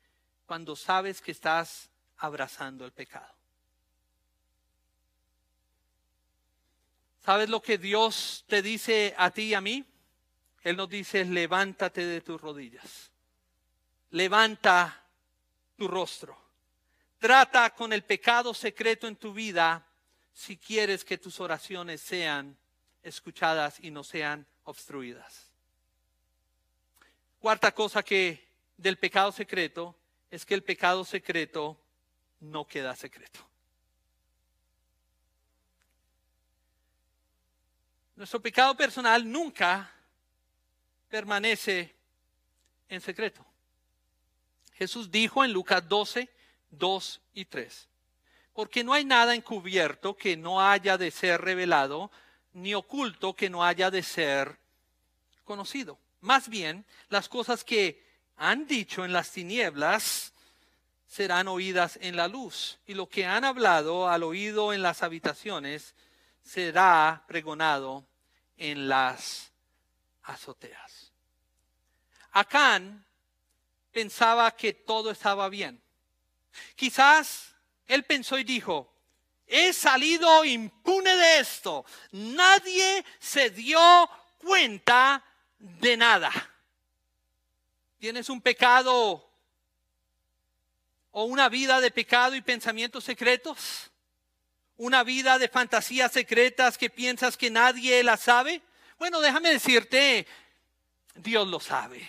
cuando 0.46 0.76
sabes 0.76 1.20
que 1.20 1.32
estás 1.32 1.90
abrazando 2.18 2.84
el 2.84 2.92
pecado. 2.92 3.34
¿Sabes 7.24 7.48
lo 7.48 7.60
que 7.60 7.76
Dios 7.76 8.44
te 8.46 8.62
dice 8.62 9.14
a 9.18 9.30
ti 9.30 9.42
y 9.42 9.54
a 9.54 9.60
mí? 9.60 9.84
Él 10.62 10.76
nos 10.76 10.88
dice, 10.88 11.24
levántate 11.24 12.04
de 12.04 12.20
tus 12.20 12.40
rodillas. 12.40 13.10
Levanta 14.10 15.04
tu 15.76 15.88
rostro. 15.88 16.36
Trata 17.18 17.74
con 17.74 17.92
el 17.92 18.04
pecado 18.04 18.54
secreto 18.54 19.08
en 19.08 19.16
tu 19.16 19.32
vida 19.32 19.84
si 20.32 20.56
quieres 20.56 21.04
que 21.04 21.18
tus 21.18 21.40
oraciones 21.40 22.00
sean 22.00 22.56
escuchadas 23.02 23.78
y 23.80 23.90
no 23.90 24.04
sean 24.04 24.46
obstruidas. 24.64 25.50
Cuarta 27.40 27.72
cosa 27.72 28.02
que 28.02 28.46
del 28.76 28.98
pecado 28.98 29.32
secreto 29.32 29.96
es 30.30 30.44
que 30.44 30.54
el 30.54 30.62
pecado 30.62 31.04
secreto 31.04 31.78
no 32.40 32.66
queda 32.66 32.94
secreto. 32.94 33.40
Nuestro 38.16 38.40
pecado 38.40 38.74
personal 38.76 39.30
nunca 39.30 39.92
permanece 41.08 41.94
en 42.88 43.00
secreto. 43.00 43.44
Jesús 44.74 45.10
dijo 45.10 45.44
en 45.44 45.52
Lucas 45.52 45.86
12, 45.88 46.28
2 46.70 47.20
y 47.34 47.44
3, 47.44 47.88
porque 48.52 48.84
no 48.84 48.92
hay 48.92 49.04
nada 49.04 49.34
encubierto 49.34 50.16
que 50.16 50.36
no 50.36 50.66
haya 50.66 50.96
de 50.96 51.10
ser 51.10 51.40
revelado, 51.40 52.10
ni 52.52 52.74
oculto 52.74 53.34
que 53.34 53.50
no 53.50 53.64
haya 53.64 53.90
de 53.90 54.02
ser 54.02 54.56
conocido. 55.44 55.98
Más 56.20 56.48
bien, 56.48 56.84
las 57.08 57.28
cosas 57.28 57.64
que 57.64 58.02
han 58.36 58.66
dicho 58.66 59.04
en 59.04 59.12
las 59.12 59.30
tinieblas 59.30 60.32
serán 61.06 61.48
oídas 61.48 61.98
en 62.02 62.16
la 62.16 62.28
luz, 62.28 62.78
y 62.86 62.94
lo 62.94 63.08
que 63.08 63.24
han 63.24 63.44
hablado 63.44 64.08
al 64.08 64.22
oído 64.22 64.72
en 64.72 64.82
las 64.82 65.02
habitaciones 65.02 65.94
será 66.42 67.24
pregonado 67.26 68.06
en 68.56 68.88
las 68.88 69.52
azoteas. 70.22 71.12
Acán 72.32 73.04
pensaba 73.92 74.50
que 74.50 74.74
todo 74.74 75.10
estaba 75.10 75.48
bien. 75.48 75.82
Quizás 76.74 77.54
él 77.86 78.04
pensó 78.04 78.38
y 78.38 78.44
dijo, 78.44 78.92
he 79.46 79.72
salido 79.72 80.44
impune 80.44 81.16
de 81.16 81.38
esto. 81.38 81.84
Nadie 82.12 83.04
se 83.18 83.50
dio 83.50 84.10
cuenta 84.38 85.24
de 85.58 85.96
nada. 85.96 86.32
Tienes 87.98 88.28
un 88.28 88.40
pecado 88.40 89.25
o 91.18 91.24
una 91.24 91.48
vida 91.48 91.80
de 91.80 91.90
pecado 91.90 92.34
y 92.34 92.42
pensamientos 92.42 93.02
secretos. 93.02 93.90
Una 94.76 95.02
vida 95.02 95.38
de 95.38 95.48
fantasías 95.48 96.12
secretas 96.12 96.76
que 96.76 96.90
piensas 96.90 97.38
que 97.38 97.50
nadie 97.50 98.04
la 98.04 98.18
sabe. 98.18 98.60
Bueno, 98.98 99.22
déjame 99.22 99.50
decirte, 99.50 100.26
Dios 101.14 101.48
lo 101.48 101.58
sabe. 101.58 102.06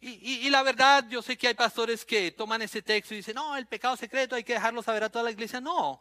Y, 0.00 0.48
la 0.48 0.62
verdad, 0.62 1.06
yo 1.10 1.20
sé 1.20 1.36
que 1.36 1.48
hay 1.48 1.54
pastores 1.54 2.06
que 2.06 2.32
toman 2.32 2.62
ese 2.62 2.80
texto 2.80 3.12
y 3.12 3.18
dicen, 3.18 3.34
no, 3.34 3.58
el 3.58 3.66
pecado 3.66 3.94
secreto 3.98 4.34
hay 4.34 4.42
que 4.42 4.54
dejarlo 4.54 4.82
saber 4.82 5.04
a 5.04 5.10
toda 5.10 5.24
la 5.24 5.32
iglesia. 5.32 5.60
No, 5.60 6.00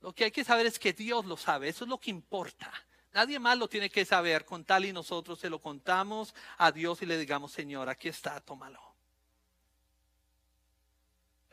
lo 0.00 0.14
que 0.14 0.24
hay 0.24 0.30
que 0.30 0.42
saber 0.42 0.64
es 0.64 0.78
que 0.78 0.94
Dios 0.94 1.26
lo 1.26 1.36
sabe, 1.36 1.68
eso 1.68 1.84
es 1.84 1.90
lo 1.90 2.00
que 2.00 2.10
importa. 2.10 2.72
Nadie 3.12 3.38
más 3.38 3.58
lo 3.58 3.68
tiene 3.68 3.90
que 3.90 4.06
saber, 4.06 4.46
con 4.46 4.64
tal 4.64 4.86
y 4.86 4.92
nosotros 4.94 5.38
se 5.38 5.50
lo 5.50 5.60
contamos 5.60 6.34
a 6.56 6.72
Dios 6.72 7.02
y 7.02 7.06
le 7.06 7.18
digamos, 7.18 7.52
Señor, 7.52 7.90
aquí 7.90 8.08
está, 8.08 8.40
tómalo. 8.40 8.93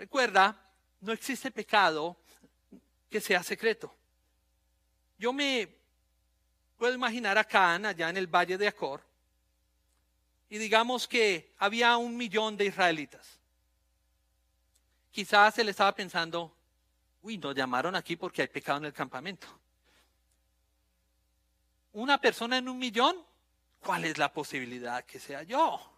Recuerda, 0.01 0.59
no 1.01 1.11
existe 1.11 1.51
pecado 1.51 2.17
que 3.07 3.21
sea 3.21 3.43
secreto. 3.43 3.93
Yo 5.19 5.31
me 5.31 5.69
puedo 6.75 6.95
imaginar 6.95 7.37
a 7.37 7.43
Caán 7.43 7.85
allá 7.85 8.09
en 8.09 8.17
el 8.17 8.25
valle 8.25 8.57
de 8.57 8.67
Acor 8.67 9.03
y 10.49 10.57
digamos 10.57 11.07
que 11.07 11.53
había 11.59 11.95
un 11.97 12.17
millón 12.17 12.57
de 12.57 12.65
israelitas. 12.65 13.37
Quizás 15.11 15.59
él 15.59 15.69
estaba 15.69 15.93
pensando, 15.93 16.51
uy, 17.21 17.37
nos 17.37 17.53
llamaron 17.53 17.95
aquí 17.95 18.15
porque 18.15 18.41
hay 18.41 18.47
pecado 18.47 18.79
en 18.79 18.85
el 18.85 18.93
campamento 18.93 19.47
una 21.93 22.19
persona 22.19 22.57
en 22.57 22.69
un 22.69 22.79
millón, 22.79 23.15
¿cuál 23.79 24.05
es 24.05 24.17
la 24.17 24.31
posibilidad 24.31 25.03
que 25.03 25.19
sea 25.19 25.43
yo? 25.43 25.90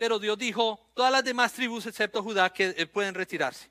Pero 0.00 0.18
Dios 0.18 0.38
dijo, 0.38 0.80
todas 0.94 1.12
las 1.12 1.22
demás 1.22 1.52
tribus 1.52 1.84
excepto 1.84 2.22
Judá 2.22 2.50
que 2.50 2.74
eh, 2.74 2.86
pueden 2.86 3.14
retirarse. 3.14 3.68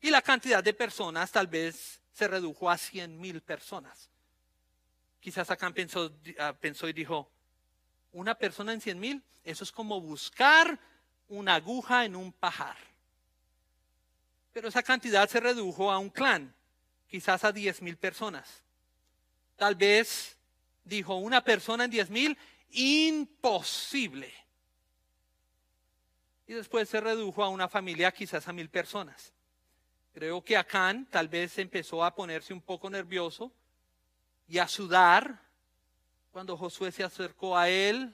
Y 0.00 0.08
la 0.08 0.22
cantidad 0.22 0.64
de 0.64 0.72
personas 0.72 1.30
tal 1.30 1.48
vez 1.48 2.00
se 2.14 2.26
redujo 2.26 2.70
a 2.70 2.78
cien 2.78 3.20
mil 3.20 3.42
personas. 3.42 4.08
Quizás 5.20 5.50
acá 5.50 5.70
ah, 6.38 6.54
pensó 6.58 6.88
y 6.88 6.94
dijo, 6.94 7.30
una 8.12 8.34
persona 8.36 8.72
en 8.72 8.80
cien 8.80 8.98
mil, 8.98 9.22
eso 9.44 9.62
es 9.62 9.70
como 9.70 10.00
buscar 10.00 10.80
una 11.28 11.56
aguja 11.56 12.06
en 12.06 12.16
un 12.16 12.32
pajar. 12.32 12.78
Pero 14.54 14.68
esa 14.68 14.82
cantidad 14.82 15.28
se 15.28 15.40
redujo 15.40 15.92
a 15.92 15.98
un 15.98 16.08
clan, 16.08 16.54
quizás 17.06 17.44
a 17.44 17.52
diez 17.52 17.82
mil 17.82 17.98
personas. 17.98 18.62
Tal 19.56 19.74
vez 19.74 20.38
dijo 20.84 21.16
una 21.16 21.44
persona 21.44 21.84
en 21.84 21.90
diez 21.90 22.08
mil, 22.08 22.38
imposible. 22.70 24.39
Y 26.50 26.54
después 26.54 26.88
se 26.88 27.00
redujo 27.00 27.44
a 27.44 27.48
una 27.48 27.68
familia 27.68 28.10
quizás 28.10 28.48
a 28.48 28.52
mil 28.52 28.68
personas. 28.68 29.32
Creo 30.12 30.42
que 30.42 30.56
Acán 30.56 31.06
tal 31.06 31.28
vez 31.28 31.56
empezó 31.58 32.02
a 32.02 32.12
ponerse 32.12 32.52
un 32.52 32.60
poco 32.60 32.90
nervioso 32.90 33.52
y 34.48 34.58
a 34.58 34.66
sudar 34.66 35.40
cuando 36.32 36.56
Josué 36.56 36.90
se 36.90 37.04
acercó 37.04 37.56
a 37.56 37.68
él 37.68 38.12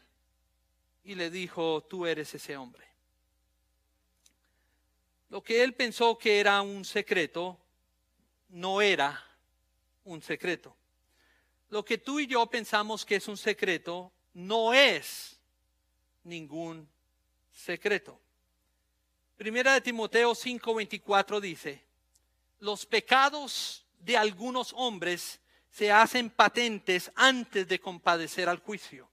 y 1.03 1.15
le 1.15 1.31
dijo, 1.31 1.83
tú 1.89 2.05
eres 2.05 2.35
ese 2.35 2.59
hombre. 2.59 2.87
Lo 5.31 5.43
que 5.43 5.63
él 5.63 5.73
pensó 5.73 6.19
que 6.19 6.39
era 6.39 6.61
un 6.61 6.85
secreto, 6.85 7.59
no 8.51 8.83
era 8.83 9.25
un 10.05 10.21
secreto 10.21 10.77
lo 11.71 11.85
que 11.85 11.99
tú 11.99 12.21
y 12.21 12.27
yo 12.27 12.47
pensamos 12.47 13.05
que 13.05 13.17
es 13.17 13.29
un 13.29 13.37
secreto 13.37 14.13
no 14.35 14.73
es 14.73 15.37
ningún 16.25 16.89
secreto. 17.53 18.21
Primera 19.37 19.75
de 19.75 19.83
Timoteo 19.83 20.35
5:24 20.35 21.41
dice, 21.41 21.83
los 22.61 22.87
pecados 22.87 23.85
de 24.01 24.17
algunos 24.17 24.73
hombres 24.75 25.41
se 25.71 25.93
hacen 25.93 26.31
patentes 26.31 27.13
antes 27.15 27.69
de 27.69 27.79
compadecer 27.79 28.49
al 28.49 28.61
juicio, 28.61 29.11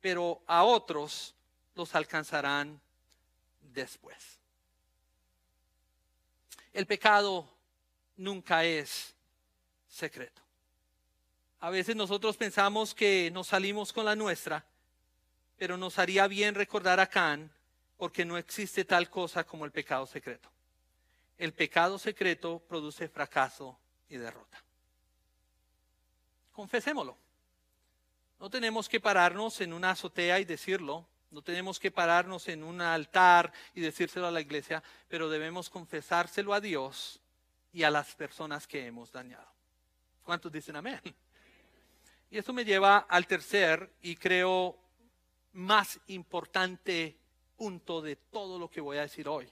pero 0.00 0.42
a 0.46 0.64
otros 0.64 1.34
los 1.74 1.94
alcanzarán 1.94 2.80
después. 3.60 4.38
El 6.72 6.86
pecado 6.86 7.46
nunca 8.16 8.64
es 8.64 9.14
secreto. 9.86 10.40
A 11.60 11.68
veces 11.68 11.94
nosotros 11.94 12.38
pensamos 12.38 12.94
que 12.94 13.30
nos 13.30 13.48
salimos 13.48 13.92
con 13.92 14.06
la 14.06 14.16
nuestra, 14.16 14.64
pero 15.58 15.76
nos 15.76 15.98
haría 15.98 16.26
bien 16.26 16.54
recordar 16.54 16.98
a 17.00 17.06
Can 17.06 17.52
porque 18.02 18.24
no 18.24 18.36
existe 18.36 18.84
tal 18.84 19.08
cosa 19.08 19.44
como 19.44 19.64
el 19.64 19.70
pecado 19.70 20.08
secreto. 20.08 20.50
El 21.38 21.52
pecado 21.52 22.00
secreto 22.00 22.58
produce 22.58 23.08
fracaso 23.08 23.78
y 24.08 24.16
derrota. 24.16 24.60
Confesémoslo. 26.50 27.16
No 28.40 28.50
tenemos 28.50 28.88
que 28.88 28.98
pararnos 28.98 29.60
en 29.60 29.72
una 29.72 29.90
azotea 29.90 30.40
y 30.40 30.44
decirlo, 30.44 31.06
no 31.30 31.42
tenemos 31.42 31.78
que 31.78 31.92
pararnos 31.92 32.48
en 32.48 32.64
un 32.64 32.80
altar 32.80 33.52
y 33.72 33.80
decírselo 33.80 34.26
a 34.26 34.32
la 34.32 34.40
iglesia, 34.40 34.82
pero 35.06 35.28
debemos 35.28 35.70
confesárselo 35.70 36.54
a 36.54 36.60
Dios 36.60 37.20
y 37.72 37.84
a 37.84 37.90
las 37.92 38.16
personas 38.16 38.66
que 38.66 38.84
hemos 38.84 39.12
dañado. 39.12 39.46
¿Cuántos 40.24 40.50
dicen 40.50 40.74
amén? 40.74 41.00
Y 42.32 42.38
eso 42.38 42.52
me 42.52 42.64
lleva 42.64 42.98
al 42.98 43.28
tercer 43.28 43.92
y 44.02 44.16
creo 44.16 44.76
más 45.52 46.00
importante 46.08 47.21
punto 47.62 48.02
de 48.02 48.16
todo 48.16 48.58
lo 48.58 48.68
que 48.68 48.80
voy 48.80 48.96
a 48.96 49.02
decir 49.02 49.28
hoy. 49.28 49.48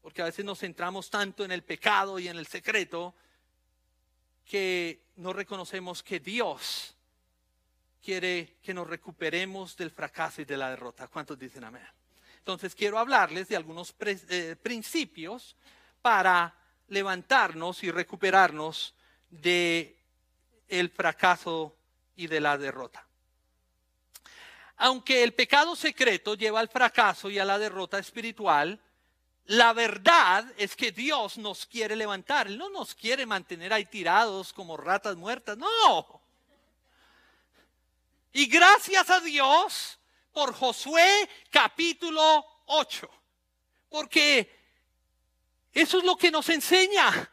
Porque 0.00 0.22
a 0.22 0.24
veces 0.24 0.42
nos 0.42 0.60
centramos 0.60 1.10
tanto 1.10 1.44
en 1.44 1.52
el 1.52 1.62
pecado 1.62 2.18
y 2.18 2.28
en 2.28 2.38
el 2.38 2.46
secreto 2.46 3.14
que 4.46 5.02
no 5.16 5.34
reconocemos 5.34 6.02
que 6.02 6.18
Dios 6.18 6.96
quiere 8.02 8.56
que 8.62 8.72
nos 8.72 8.88
recuperemos 8.88 9.76
del 9.76 9.90
fracaso 9.90 10.40
y 10.40 10.46
de 10.46 10.56
la 10.56 10.70
derrota. 10.70 11.08
¿Cuántos 11.08 11.38
dicen 11.38 11.64
amén? 11.64 11.86
Entonces 12.38 12.74
quiero 12.74 12.98
hablarles 12.98 13.48
de 13.48 13.56
algunos 13.56 13.94
eh, 14.00 14.56
principios 14.62 15.56
para 16.00 16.54
levantarnos 16.88 17.84
y 17.84 17.90
recuperarnos 17.90 18.94
de 19.28 19.98
el 20.68 20.88
fracaso 20.88 21.76
y 22.16 22.28
de 22.28 22.40
la 22.40 22.56
derrota. 22.56 23.05
Aunque 24.76 25.22
el 25.22 25.32
pecado 25.32 25.74
secreto 25.74 26.34
lleva 26.34 26.60
al 26.60 26.68
fracaso 26.68 27.30
y 27.30 27.38
a 27.38 27.44
la 27.44 27.58
derrota 27.58 27.98
espiritual, 27.98 28.78
la 29.46 29.72
verdad 29.72 30.44
es 30.56 30.74
que 30.74 30.92
Dios 30.92 31.38
nos 31.38 31.66
quiere 31.66 31.96
levantar. 31.96 32.48
Él 32.48 32.58
no 32.58 32.68
nos 32.68 32.94
quiere 32.94 33.24
mantener 33.26 33.72
ahí 33.72 33.86
tirados 33.86 34.52
como 34.52 34.76
ratas 34.76 35.16
muertas. 35.16 35.56
No. 35.56 36.20
Y 38.32 38.46
gracias 38.46 39.08
a 39.08 39.20
Dios 39.20 39.98
por 40.32 40.52
Josué 40.52 41.28
capítulo 41.50 42.44
8. 42.66 43.08
Porque 43.88 44.54
eso 45.72 45.98
es 45.98 46.04
lo 46.04 46.16
que 46.16 46.30
nos 46.30 46.48
enseña. 46.48 47.30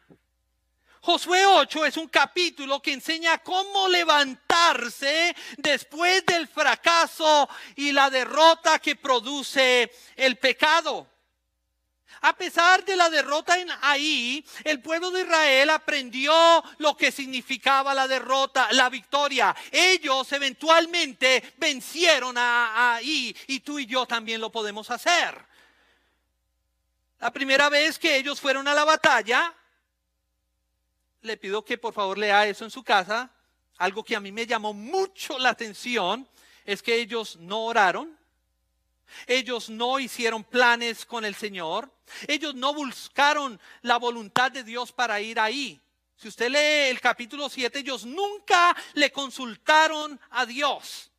Josué 1.06 1.46
8 1.46 1.86
es 1.86 1.98
un 1.98 2.08
capítulo 2.08 2.82
que 2.82 2.94
enseña 2.94 3.38
cómo 3.39 3.89
levantarse 3.89 5.36
después 5.58 6.26
del 6.26 6.48
fracaso 6.48 7.50
y 7.76 7.92
la 7.92 8.10
derrota 8.10 8.80
que 8.80 8.96
produce 8.96 9.92
el 10.16 10.38
pecado. 10.38 11.06
A 12.22 12.32
pesar 12.38 12.86
de 12.86 12.96
la 12.96 13.10
derrota 13.10 13.60
en 13.60 13.68
ahí, 13.82 14.46
el 14.63 14.82
pueblo 14.82 15.12
de 15.12 15.24
Israel 15.24 15.72
aprendió 15.72 16.63
lo 16.78 16.96
que 16.96 17.12
significaba 17.12 17.94
la 17.94 18.08
derrota, 18.08 18.70
la 18.72 18.89
victoria. 18.89 19.54
Ellos 19.74 20.32
eventualmente 20.32 21.54
vencieron 21.58 22.38
a 22.38 22.96
ahí 22.96 23.36
y 23.48 23.60
tú 23.60 23.78
y 23.78 23.86
yo 23.88 24.06
también 24.06 24.39
lo 24.39 24.54
podemos 24.54 24.89
hacer. 24.89 25.38
La 27.20 27.30
primera 27.30 27.68
vez 27.68 28.00
que 28.00 28.16
ellos 28.16 28.39
fueron 28.39 28.70
a 28.70 28.74
la 28.74 28.86
batalla, 28.86 29.54
le 31.24 31.38
pido 31.38 31.64
que 31.64 31.78
por 31.78 31.94
favor 31.94 32.18
lea 32.18 32.48
eso 32.48 32.66
en 32.66 32.72
su 32.72 32.84
casa. 32.84 33.32
Algo 33.78 34.04
que 34.04 34.16
a 34.16 34.20
mí 34.20 34.32
me 34.32 34.46
llamó 34.46 34.74
mucho 34.74 35.40
la 35.40 35.50
atención 35.50 36.28
es 36.66 36.84
que 36.84 36.96
ellos 36.96 37.38
no 37.38 37.66
oraron, 37.66 38.18
ellos 39.28 39.70
no 39.70 40.00
hicieron 40.00 40.44
planes 40.44 41.06
con 41.06 41.26
el 41.26 41.36
Señor. 41.36 41.92
Ellos 42.28 42.56
no 42.56 42.74
buscaron 42.74 43.60
la 43.82 43.98
voluntad 43.98 44.52
de 44.52 44.64
Dios 44.64 44.92
para 44.92 45.22
ir 45.22 45.40
ahí. 45.40 45.80
Si 46.16 46.28
usted 46.28 46.50
lee 46.50 46.90
el 46.90 47.00
capítulo 47.02 47.50
7, 47.50 47.80
ellos 47.80 48.06
nunca 48.06 48.76
le 48.94 49.12
consultaron 49.12 50.20
a 50.32 50.46
Dios. 50.46 51.12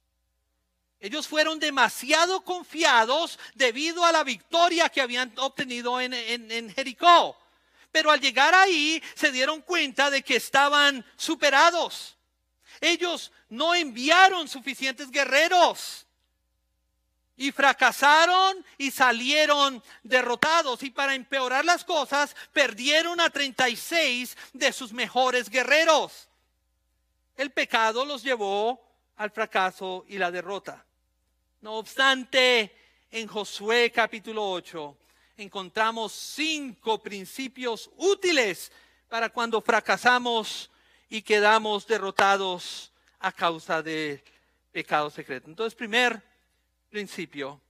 Ellos 1.01 1.29
fueron 1.29 1.59
demasiado 1.59 2.43
confiados 2.43 3.39
debido 3.55 4.05
a 4.05 4.13
la 4.13 4.25
victoria 4.25 4.89
que 4.89 5.01
habían 5.01 5.33
obtenido 5.39 6.01
en, 6.01 6.15
en 6.15 6.73
Jericó. 6.73 7.37
Pero 7.95 8.11
al 8.11 8.21
llegar 8.21 8.53
ahí 8.57 9.01
se 9.15 9.31
dieron 9.31 9.63
cuenta 9.63 10.11
de 10.11 10.21
que 10.25 10.35
estaban 10.35 11.07
superados. 11.15 12.17
Ellos 12.81 13.31
no 13.49 13.73
enviaron 13.73 14.49
suficientes 14.49 15.13
guerreros 15.13 16.05
y 17.37 17.53
fracasaron 17.53 18.67
y 18.79 18.91
salieron 18.91 19.81
derrotados. 20.03 20.83
Y 20.83 20.91
para 20.91 21.15
empeorar 21.15 21.65
las 21.65 21.85
cosas, 21.85 22.35
perdieron 22.53 23.21
a 23.21 23.31
36 23.31 24.37
de 24.53 24.73
sus 24.73 24.93
mejores 24.93 25.49
guerreros. 25.49 26.29
El 27.37 27.53
pecado 27.53 28.05
los 28.05 28.25
llevó 28.25 28.85
al 29.15 29.31
fracaso 29.31 30.05
y 30.09 30.19
la 30.19 30.33
derrota. 30.33 30.85
No 31.61 31.75
obstante, 31.75 32.77
en 33.13 33.29
Josué 33.29 33.93
capítulo 33.93 34.51
8 34.51 34.97
encontramos 35.37 36.13
cinco 36.13 37.03
principios 37.03 37.91
útiles 37.97 38.71
para 39.09 39.29
cuando 39.29 39.61
fracasamos 39.61 40.71
y 41.09 41.23
quedamos 41.23 41.87
derrotados 41.87 42.93
a 43.21 43.33
causa 43.33 43.83
del 43.83 44.23
pecado 44.73 45.11
secreto. 45.11 45.49
Entonces, 45.49 45.75
primer 45.75 46.23
principio. 46.91 47.61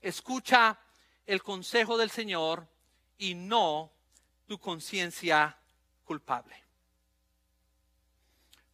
Escucha 0.00 0.78
el 1.26 1.42
consejo 1.42 1.96
del 1.96 2.10
Señor 2.10 2.66
y 3.18 3.34
no 3.34 3.90
tu 4.46 4.58
conciencia 4.58 5.56
culpable. 6.04 6.56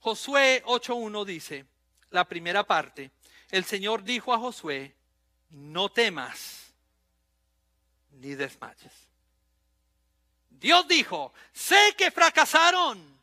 Josué 0.00 0.62
8.1 0.64 1.24
dice, 1.24 1.66
la 2.10 2.24
primera 2.24 2.64
parte, 2.64 3.10
el 3.50 3.64
Señor 3.64 4.04
dijo 4.04 4.32
a 4.32 4.38
Josué, 4.38 4.94
no 5.50 5.88
temas 5.88 6.65
ni 8.16 8.34
desmayes. 8.34 8.92
Dios 10.50 10.86
dijo, 10.88 11.32
sé 11.52 11.94
que 11.96 12.10
fracasaron, 12.10 13.20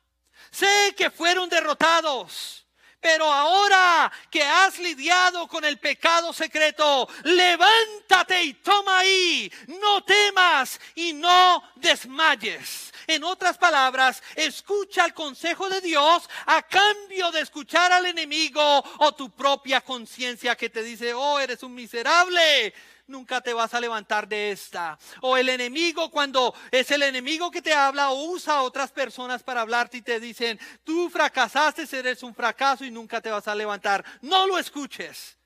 sé 0.52 0.94
que 0.96 1.10
fueron 1.10 1.50
derrotados 1.50 2.64
pero 3.04 3.32
ahora 3.32 4.10
que 4.32 4.42
has 4.42 4.80
lidiado 4.80 5.46
con 5.50 5.66
el 5.66 5.78
pecado 5.78 6.32
secreto, 6.32 7.08
levántate 7.26 8.42
y 8.42 8.54
toma 8.54 9.00
ahí. 9.00 9.52
No 9.68 10.02
temas 10.06 10.80
y 10.96 11.12
no 11.12 11.62
desmayes. 11.76 12.94
En 13.06 13.26
otras 13.26 13.58
palabras, 13.58 14.24
escucha 14.38 15.06
el 15.06 15.14
consejo 15.14 15.70
de 15.70 15.82
Dios 15.82 16.30
a 16.46 16.62
cambio 16.62 17.30
de 17.32 17.42
escuchar 17.42 17.92
al 17.92 18.06
enemigo 18.06 18.82
o 19.00 19.12
tu 19.14 19.30
propia 19.32 19.82
conciencia 19.82 20.56
que 20.56 20.70
te 20.70 20.82
dice, 20.82 21.14
oh, 21.14 21.42
eres 21.42 21.62
un 21.62 21.76
miserable 21.76 22.74
nunca 23.08 23.42
te 23.42 23.54
vas 23.54 23.74
a 23.74 23.80
levantar 23.80 24.28
de 24.28 24.52
esta. 24.52 24.98
O 25.22 25.38
el 25.38 25.50
enemigo 25.50 26.10
cuando 26.10 26.54
es 26.72 26.90
el 26.92 27.04
enemigo 27.04 27.52
que 27.52 27.62
te 27.62 27.74
habla 27.74 28.12
o 28.12 28.24
usa 28.32 28.56
a 28.56 28.62
otras 28.62 28.92
personas 28.92 29.44
para 29.44 29.62
hablarte 29.62 29.98
y 29.98 30.02
te 30.02 30.20
dicen, 30.20 30.60
tú 30.84 31.10
fracasaste, 31.10 31.86
eres 31.98 32.24
un 32.24 32.34
fracaso 32.34 32.86
y 32.86 32.92
nunca 32.92 33.22
te 33.22 33.30
vas 33.30 33.48
a 33.48 33.56
levantar. 33.56 34.04
No 34.22 34.48
lo 34.48 34.58
escuches. 34.58 35.38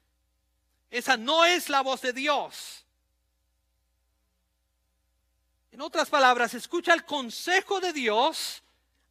Esa 0.90 1.18
no 1.18 1.46
es 1.46 1.70
la 1.70 1.82
voz 1.82 2.02
de 2.02 2.14
Dios. 2.14 2.86
En 5.72 5.82
otras 5.82 6.10
palabras, 6.10 6.54
escucha 6.54 6.94
el 6.94 7.06
consejo 7.06 7.80
de 7.80 7.94
Dios 7.94 8.64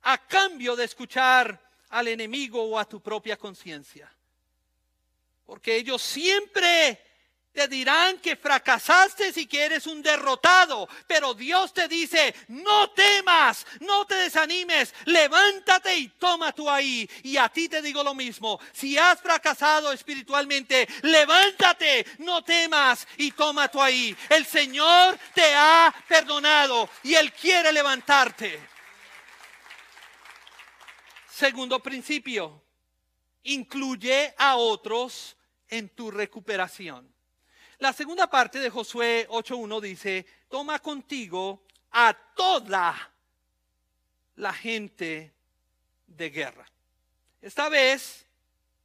a 0.02 0.18
cambio 0.18 0.74
de 0.74 0.85
escuchar 0.85 1.61
al 1.90 2.09
enemigo 2.09 2.62
o 2.62 2.78
a 2.78 2.85
tu 2.85 3.00
propia 3.00 3.37
conciencia. 3.37 4.11
Porque 5.44 5.76
ellos 5.76 6.02
siempre 6.02 7.00
te 7.56 7.68
dirán 7.68 8.18
que 8.18 8.36
fracasaste 8.36 9.32
y 9.34 9.46
que 9.46 9.62
eres 9.62 9.86
un 9.86 10.02
derrotado, 10.02 10.86
pero 11.06 11.32
Dios 11.32 11.72
te 11.72 11.88
dice, 11.88 12.34
no 12.48 12.90
temas, 12.90 13.66
no 13.80 14.06
te 14.06 14.14
desanimes, 14.14 14.92
levántate 15.06 15.96
y 15.96 16.08
toma 16.08 16.52
tú 16.52 16.68
ahí. 16.68 17.08
Y 17.22 17.38
a 17.38 17.48
ti 17.48 17.66
te 17.66 17.80
digo 17.80 18.04
lo 18.04 18.14
mismo, 18.14 18.60
si 18.74 18.98
has 18.98 19.22
fracasado 19.22 19.90
espiritualmente, 19.90 20.86
levántate, 21.00 22.04
no 22.18 22.44
temas 22.44 23.09
y 23.16 23.30
toma 23.30 23.68
tú 23.68 23.80
ahí. 23.80 24.14
El 24.28 24.44
Señor 24.44 25.18
te 25.32 25.54
ha 25.54 25.94
perdonado 26.07 26.90
y 27.04 27.14
Él 27.14 27.32
quiere 27.32 27.72
levantarte. 27.72 28.61
Segundo 31.30 31.82
principio, 31.82 32.62
incluye 33.44 34.34
a 34.36 34.57
otros 34.57 35.38
en 35.68 35.88
tu 35.88 36.11
recuperación. 36.11 37.15
La 37.79 37.93
segunda 37.93 38.27
parte 38.27 38.59
de 38.59 38.70
Josué 38.70 39.27
8.1 39.29 39.81
dice, 39.81 40.27
toma 40.49 40.79
contigo 40.79 41.62
a 41.93 42.14
toda 42.35 43.12
la 44.37 44.53
gente 44.53 45.33
de 46.07 46.31
guerra. 46.31 46.66
Esta 47.43 47.68
vez 47.68 48.27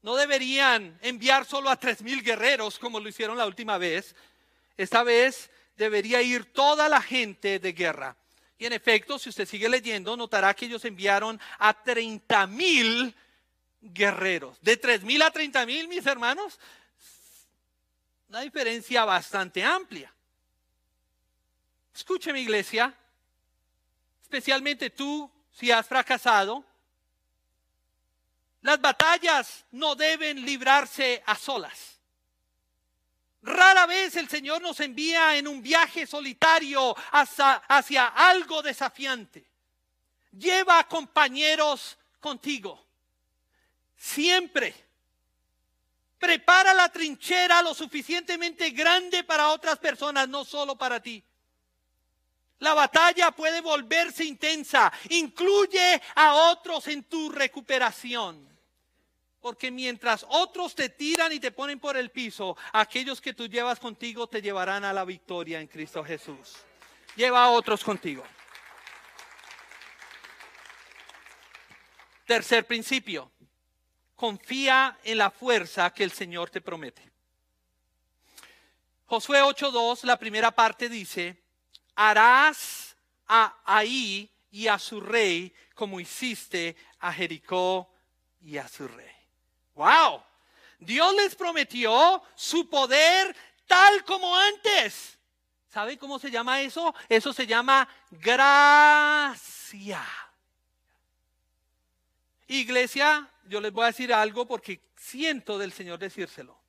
no 0.01 0.15
deberían 0.15 0.97
enviar 1.01 1.45
solo 1.45 1.69
a 1.69 1.77
tres 1.77 2.01
mil 2.01 2.21
guerreros 2.21 2.79
como 2.79 2.99
lo 2.99 3.07
hicieron 3.07 3.37
la 3.37 3.45
última 3.45 3.77
vez. 3.77 4.15
Esta 4.75 5.03
vez 5.03 5.49
debería 5.77 6.21
ir 6.21 6.51
toda 6.51 6.89
la 6.89 7.01
gente 7.01 7.59
de 7.59 7.73
guerra. 7.73 8.17
Y 8.57 8.65
en 8.65 8.73
efecto, 8.73 9.17
si 9.17 9.29
usted 9.29 9.47
sigue 9.47 9.69
leyendo, 9.69 10.15
notará 10.17 10.53
que 10.53 10.65
ellos 10.65 10.85
enviaron 10.85 11.39
a 11.57 11.73
30 11.73 12.45
mil 12.47 13.15
guerreros. 13.81 14.61
De 14.61 14.77
tres 14.77 15.03
mil 15.03 15.21
a 15.21 15.31
treinta 15.31 15.65
mil, 15.65 15.87
mis 15.87 16.05
hermanos, 16.05 16.59
una 18.31 18.39
diferencia 18.39 19.03
bastante 19.03 19.61
amplia. 19.61 20.09
Escúcheme, 21.93 22.39
iglesia, 22.39 22.97
especialmente 24.21 24.89
tú, 24.89 25.29
si 25.51 25.69
has 25.69 25.85
fracasado, 25.85 26.63
las 28.61 28.79
batallas 28.79 29.65
no 29.71 29.95
deben 29.95 30.45
librarse 30.45 31.21
a 31.25 31.35
solas. 31.35 31.99
Rara 33.41 33.85
vez 33.85 34.15
el 34.15 34.29
Señor 34.29 34.61
nos 34.61 34.79
envía 34.79 35.35
en 35.35 35.45
un 35.45 35.61
viaje 35.61 36.07
solitario 36.07 36.95
hacia, 37.11 37.55
hacia 37.55 38.07
algo 38.07 38.61
desafiante. 38.61 39.45
Lleva 40.31 40.87
compañeros 40.87 41.97
contigo. 42.21 42.81
Siempre. 43.97 44.73
Prepara 46.21 46.75
la 46.75 46.87
trinchera 46.87 47.63
lo 47.63 47.73
suficientemente 47.73 48.69
grande 48.69 49.23
para 49.23 49.49
otras 49.49 49.79
personas, 49.79 50.29
no 50.29 50.45
solo 50.45 50.75
para 50.75 51.01
ti. 51.01 51.23
La 52.59 52.75
batalla 52.75 53.31
puede 53.31 53.59
volverse 53.59 54.23
intensa. 54.23 54.93
Incluye 55.09 55.99
a 56.13 56.35
otros 56.51 56.87
en 56.89 57.05
tu 57.05 57.31
recuperación. 57.31 58.47
Porque 59.39 59.71
mientras 59.71 60.23
otros 60.29 60.75
te 60.75 60.89
tiran 60.89 61.31
y 61.31 61.39
te 61.39 61.49
ponen 61.49 61.79
por 61.79 61.97
el 61.97 62.11
piso, 62.11 62.55
aquellos 62.71 63.19
que 63.19 63.33
tú 63.33 63.47
llevas 63.47 63.79
contigo 63.79 64.27
te 64.27 64.43
llevarán 64.43 64.85
a 64.85 64.93
la 64.93 65.03
victoria 65.03 65.59
en 65.59 65.65
Cristo 65.65 66.03
Jesús. 66.03 66.57
Lleva 67.15 67.45
a 67.45 67.49
otros 67.49 67.83
contigo. 67.83 68.23
Tercer 72.27 72.67
principio. 72.67 73.31
Confía 74.21 74.99
en 75.03 75.17
la 75.17 75.31
fuerza 75.31 75.91
que 75.91 76.03
el 76.03 76.11
Señor 76.11 76.51
te 76.51 76.61
promete. 76.61 77.01
Josué 79.07 79.41
8.2, 79.41 80.03
la 80.03 80.15
primera 80.15 80.51
parte 80.51 80.87
dice, 80.89 81.41
harás 81.95 82.95
a 83.27 83.57
ahí 83.65 84.29
y 84.51 84.67
a 84.67 84.77
su 84.77 85.01
rey 85.01 85.51
como 85.73 85.99
hiciste 85.99 86.75
a 86.99 87.11
Jericó 87.11 87.91
y 88.43 88.57
a 88.59 88.67
su 88.67 88.87
rey. 88.87 89.15
Wow. 89.73 90.21
Dios 90.77 91.15
les 91.15 91.33
prometió 91.33 92.21
su 92.35 92.69
poder 92.69 93.35
tal 93.65 94.05
como 94.05 94.37
antes. 94.37 95.17
¿Sabe 95.67 95.97
cómo 95.97 96.19
se 96.19 96.29
llama 96.29 96.61
eso? 96.61 96.93
Eso 97.09 97.33
se 97.33 97.47
llama 97.47 97.89
gracia. 98.11 100.05
Iglesia, 102.45 103.30
yo 103.45 103.61
les 103.61 103.71
voy 103.71 103.83
a 103.83 103.87
decir 103.87 104.13
algo 104.13 104.47
porque 104.47 104.81
siento 104.95 105.57
del 105.57 105.71
Señor 105.71 105.99
decírselo. 105.99 106.59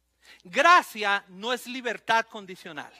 Gracia 0.44 1.24
no 1.28 1.52
es 1.52 1.66
libertad 1.66 2.26
condicional. 2.26 2.92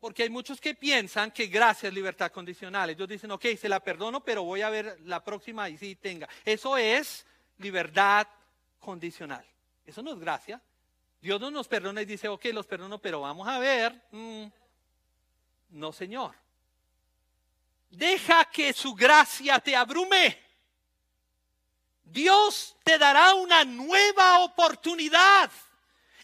Porque 0.00 0.22
hay 0.22 0.30
muchos 0.30 0.60
que 0.60 0.74
piensan 0.74 1.32
que 1.32 1.46
gracia 1.46 1.88
es 1.88 1.94
libertad 1.94 2.30
condicional. 2.30 2.90
Ellos 2.90 3.08
dicen, 3.08 3.30
ok, 3.32 3.46
se 3.58 3.68
la 3.68 3.80
perdono, 3.80 4.22
pero 4.22 4.44
voy 4.44 4.62
a 4.62 4.70
ver 4.70 4.98
la 5.04 5.24
próxima 5.24 5.68
y 5.68 5.76
sí 5.76 5.96
tenga. 5.96 6.28
Eso 6.44 6.76
es 6.76 7.26
libertad 7.58 8.28
condicional. 8.78 9.44
Eso 9.84 10.02
no 10.02 10.12
es 10.12 10.18
gracia. 10.18 10.62
Dios 11.20 11.40
no 11.40 11.50
nos 11.50 11.66
perdona 11.66 12.02
y 12.02 12.04
dice, 12.04 12.28
ok, 12.28 12.44
los 12.52 12.66
perdono, 12.66 12.98
pero 12.98 13.22
vamos 13.22 13.48
a 13.48 13.58
ver. 13.58 14.00
Mm, 14.12 14.46
no, 15.70 15.92
Señor. 15.92 16.34
Deja 17.90 18.44
que 18.44 18.72
su 18.72 18.94
gracia 18.94 19.58
te 19.58 19.74
abrume. 19.74 20.47
Dios 22.10 22.76
te 22.84 22.98
dará 22.98 23.34
una 23.34 23.64
nueva 23.64 24.40
oportunidad. 24.40 25.50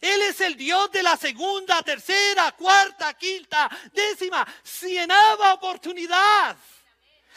Él 0.01 0.21
es 0.23 0.41
el 0.41 0.57
Dios 0.57 0.91
de 0.93 1.03
la 1.03 1.17
segunda, 1.17 1.83
tercera, 1.83 2.53
cuarta, 2.53 3.15
quinta, 3.15 3.71
décima, 3.93 4.47
cienava 4.63 5.55
oportunidad. 5.55 6.57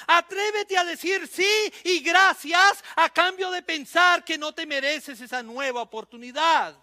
Atrévete 0.06 0.78
a 0.78 0.84
decir 0.84 1.28
sí 1.28 1.74
y 1.84 2.00
gracias 2.00 2.84
a 2.95 3.10
cambio 3.10 3.50
de 3.52 3.64
pensar 3.64 4.24
que 4.24 4.38
no 4.38 4.54
te 4.54 4.66
mereces 4.66 5.20
esa 5.22 5.41
nueva 5.41 5.82
oportunidad. 5.82 6.76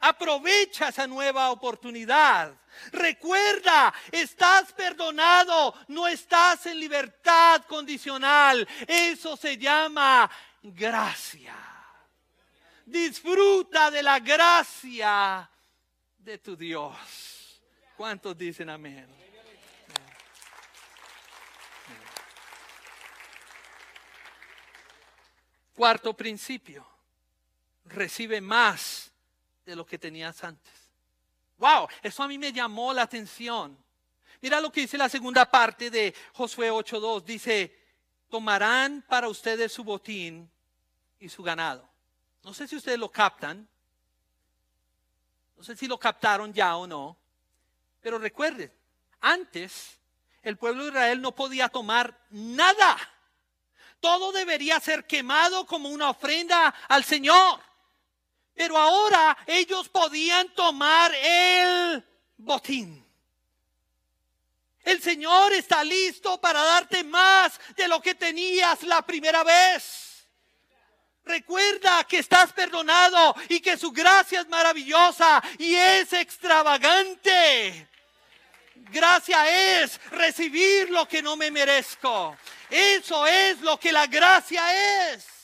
Aprovecha 0.00 0.88
esa 0.88 1.06
nueva 1.06 1.50
oportunidad. 1.50 2.54
Recuerda, 2.90 3.92
estás 4.10 4.72
perdonado, 4.72 5.74
no 5.88 6.08
estás 6.08 6.64
en 6.66 6.80
libertad 6.80 7.62
condicional. 7.66 8.66
Eso 8.86 9.36
se 9.36 9.58
llama 9.58 10.30
gracia. 10.62 11.54
Disfruta 12.86 13.90
de 13.90 14.02
la 14.02 14.18
gracia 14.18 15.48
de 16.18 16.38
tu 16.38 16.56
Dios. 16.56 17.60
¿Cuántos 17.96 18.36
dicen 18.38 18.70
amén? 18.70 19.06
Cuarto 25.74 26.14
principio, 26.14 26.86
recibe 27.84 28.40
más 28.40 29.09
de 29.70 29.76
lo 29.76 29.86
que 29.86 29.98
tenías 29.98 30.42
antes. 30.44 30.72
Wow, 31.58 31.88
eso 32.02 32.22
a 32.22 32.28
mí 32.28 32.38
me 32.38 32.52
llamó 32.52 32.92
la 32.92 33.02
atención. 33.02 33.76
Mira 34.40 34.60
lo 34.60 34.70
que 34.70 34.82
dice 34.82 34.98
la 34.98 35.08
segunda 35.08 35.50
parte 35.50 35.90
de 35.90 36.14
Josué 36.32 36.70
8.2. 36.70 37.22
Dice, 37.22 37.78
tomarán 38.28 39.04
para 39.08 39.28
ustedes 39.28 39.72
su 39.72 39.84
botín 39.84 40.50
y 41.18 41.28
su 41.28 41.42
ganado. 41.42 41.88
No 42.42 42.54
sé 42.54 42.66
si 42.66 42.76
ustedes 42.76 42.98
lo 42.98 43.10
captan. 43.10 43.68
No 45.56 45.62
sé 45.62 45.76
si 45.76 45.86
lo 45.86 45.98
captaron 45.98 46.52
ya 46.52 46.76
o 46.76 46.86
no. 46.86 47.16
Pero 48.00 48.18
recuerden, 48.18 48.72
antes 49.20 49.98
el 50.42 50.56
pueblo 50.56 50.84
de 50.84 50.90
Israel 50.90 51.20
no 51.20 51.34
podía 51.34 51.68
tomar 51.68 52.18
nada 52.30 52.96
todo 54.00 54.32
debería 54.32 54.80
ser 54.80 55.06
quemado 55.06 55.66
como 55.66 55.90
una 55.90 56.10
ofrenda 56.10 56.74
al 56.88 57.04
Señor. 57.04 57.60
Pero 58.54 58.76
ahora 58.76 59.36
ellos 59.46 59.88
podían 59.88 60.48
tomar 60.54 61.14
el 61.14 62.04
botín. 62.36 63.06
El 64.82 65.02
Señor 65.02 65.52
está 65.52 65.84
listo 65.84 66.40
para 66.40 66.62
darte 66.62 67.04
más 67.04 67.60
de 67.76 67.86
lo 67.86 68.00
que 68.00 68.14
tenías 68.14 68.82
la 68.82 69.02
primera 69.02 69.44
vez. 69.44 70.26
Recuerda 71.24 72.04
que 72.04 72.18
estás 72.18 72.52
perdonado 72.52 73.36
y 73.48 73.60
que 73.60 73.76
su 73.76 73.92
gracia 73.92 74.40
es 74.40 74.48
maravillosa 74.48 75.42
y 75.58 75.74
es 75.74 76.12
extravagante. 76.12 77.88
Gracia 78.74 79.82
es 79.82 80.00
recibir 80.10 80.90
lo 80.90 81.06
que 81.06 81.22
no 81.22 81.36
me 81.36 81.50
merezco. 81.50 82.36
Eso 82.68 83.26
es 83.26 83.60
lo 83.60 83.78
que 83.78 83.92
la 83.92 84.06
gracia 84.06 85.12
es. 85.12 85.39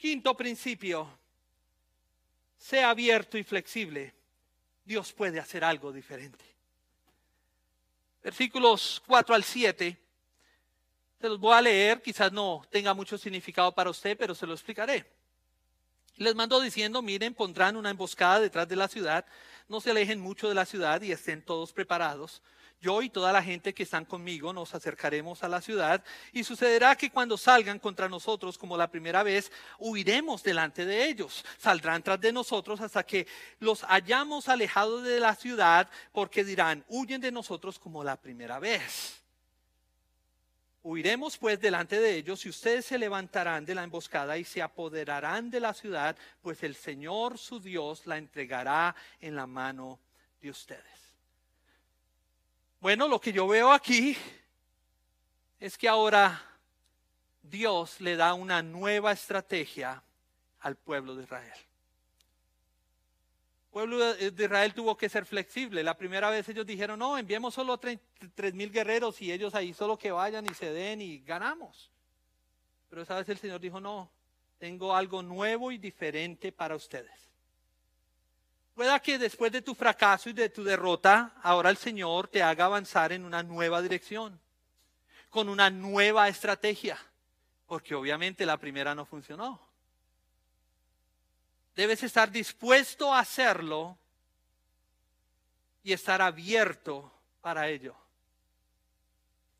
Quinto 0.00 0.34
principio. 0.34 1.06
Sea 2.56 2.88
abierto 2.88 3.36
y 3.36 3.44
flexible. 3.44 4.14
Dios 4.82 5.12
puede 5.12 5.38
hacer 5.38 5.62
algo 5.62 5.92
diferente. 5.92 6.42
Versículos 8.22 9.02
4 9.06 9.34
al 9.34 9.44
7. 9.44 9.98
Se 11.20 11.28
los 11.28 11.38
voy 11.38 11.54
a 11.54 11.60
leer. 11.60 12.00
Quizás 12.00 12.32
no 12.32 12.66
tenga 12.70 12.94
mucho 12.94 13.18
significado 13.18 13.72
para 13.72 13.90
usted, 13.90 14.16
pero 14.16 14.34
se 14.34 14.46
lo 14.46 14.54
explicaré. 14.54 15.04
Les 16.16 16.34
mando 16.34 16.60
diciendo, 16.62 17.02
miren, 17.02 17.34
pondrán 17.34 17.76
una 17.76 17.90
emboscada 17.90 18.40
detrás 18.40 18.66
de 18.66 18.76
la 18.76 18.88
ciudad. 18.88 19.26
No 19.68 19.82
se 19.82 19.90
alejen 19.90 20.18
mucho 20.18 20.48
de 20.48 20.54
la 20.54 20.64
ciudad 20.64 21.02
y 21.02 21.12
estén 21.12 21.42
todos 21.42 21.74
preparados 21.74 22.40
yo 22.80 23.02
y 23.02 23.10
toda 23.10 23.32
la 23.32 23.42
gente 23.42 23.74
que 23.74 23.82
están 23.82 24.04
conmigo 24.04 24.52
nos 24.52 24.74
acercaremos 24.74 25.42
a 25.42 25.48
la 25.48 25.60
ciudad 25.60 26.02
y 26.32 26.44
sucederá 26.44 26.96
que 26.96 27.10
cuando 27.10 27.36
salgan 27.36 27.78
contra 27.78 28.08
nosotros 28.08 28.56
como 28.56 28.76
la 28.76 28.90
primera 28.90 29.22
vez, 29.22 29.52
huiremos 29.78 30.42
delante 30.42 30.84
de 30.84 31.08
ellos. 31.08 31.44
Saldrán 31.58 32.02
tras 32.02 32.20
de 32.20 32.32
nosotros 32.32 32.80
hasta 32.80 33.04
que 33.04 33.26
los 33.58 33.84
hayamos 33.88 34.48
alejado 34.48 35.02
de 35.02 35.20
la 35.20 35.34
ciudad 35.34 35.88
porque 36.12 36.42
dirán, 36.42 36.84
huyen 36.88 37.20
de 37.20 37.30
nosotros 37.30 37.78
como 37.78 38.02
la 38.02 38.16
primera 38.16 38.58
vez. 38.58 39.20
Huiremos 40.82 41.36
pues 41.36 41.60
delante 41.60 42.00
de 42.00 42.16
ellos 42.16 42.46
y 42.46 42.48
ustedes 42.48 42.86
se 42.86 42.96
levantarán 42.96 43.66
de 43.66 43.74
la 43.74 43.84
emboscada 43.84 44.38
y 44.38 44.44
se 44.44 44.62
apoderarán 44.62 45.50
de 45.50 45.60
la 45.60 45.74
ciudad, 45.74 46.16
pues 46.40 46.62
el 46.62 46.74
Señor 46.74 47.36
su 47.36 47.60
Dios 47.60 48.06
la 48.06 48.16
entregará 48.16 48.96
en 49.20 49.36
la 49.36 49.46
mano 49.46 50.00
de 50.40 50.48
ustedes. 50.48 51.09
Bueno, 52.80 53.08
lo 53.08 53.20
que 53.20 53.30
yo 53.30 53.46
veo 53.46 53.70
aquí 53.70 54.16
es 55.58 55.76
que 55.76 55.86
ahora 55.86 56.42
Dios 57.42 58.00
le 58.00 58.16
da 58.16 58.32
una 58.32 58.62
nueva 58.62 59.12
estrategia 59.12 60.02
al 60.60 60.76
pueblo 60.76 61.14
de 61.14 61.24
Israel. 61.24 61.52
El 63.64 63.70
pueblo 63.70 64.14
de 64.14 64.44
Israel 64.44 64.72
tuvo 64.72 64.96
que 64.96 65.10
ser 65.10 65.26
flexible. 65.26 65.84
La 65.84 65.98
primera 65.98 66.30
vez 66.30 66.48
ellos 66.48 66.64
dijeron, 66.64 66.98
no, 66.98 67.18
enviemos 67.18 67.52
solo 67.52 67.78
tres 67.78 68.54
mil 68.54 68.72
guerreros 68.72 69.20
y 69.20 69.30
ellos 69.30 69.54
ahí 69.54 69.74
solo 69.74 69.98
que 69.98 70.10
vayan 70.10 70.46
y 70.46 70.54
se 70.54 70.72
den 70.72 71.02
y 71.02 71.18
ganamos. 71.18 71.90
Pero 72.88 73.02
esa 73.02 73.16
vez 73.16 73.28
el 73.28 73.36
Señor 73.36 73.60
dijo, 73.60 73.78
no, 73.78 74.10
tengo 74.56 74.96
algo 74.96 75.22
nuevo 75.22 75.70
y 75.70 75.76
diferente 75.76 76.50
para 76.50 76.76
ustedes. 76.76 77.29
Pueda 78.74 79.00
que 79.00 79.18
después 79.18 79.52
de 79.52 79.62
tu 79.62 79.74
fracaso 79.74 80.30
y 80.30 80.32
de 80.32 80.48
tu 80.48 80.64
derrota, 80.64 81.34
ahora 81.42 81.70
el 81.70 81.76
Señor 81.76 82.28
te 82.28 82.42
haga 82.42 82.66
avanzar 82.66 83.12
en 83.12 83.24
una 83.24 83.42
nueva 83.42 83.82
dirección, 83.82 84.40
con 85.28 85.48
una 85.48 85.70
nueva 85.70 86.28
estrategia, 86.28 86.98
porque 87.66 87.94
obviamente 87.94 88.46
la 88.46 88.56
primera 88.56 88.94
no 88.94 89.04
funcionó. 89.04 89.60
Debes 91.74 92.02
estar 92.02 92.30
dispuesto 92.30 93.12
a 93.12 93.20
hacerlo 93.20 93.96
y 95.82 95.92
estar 95.92 96.20
abierto 96.22 97.12
para 97.40 97.68
ello. 97.68 97.96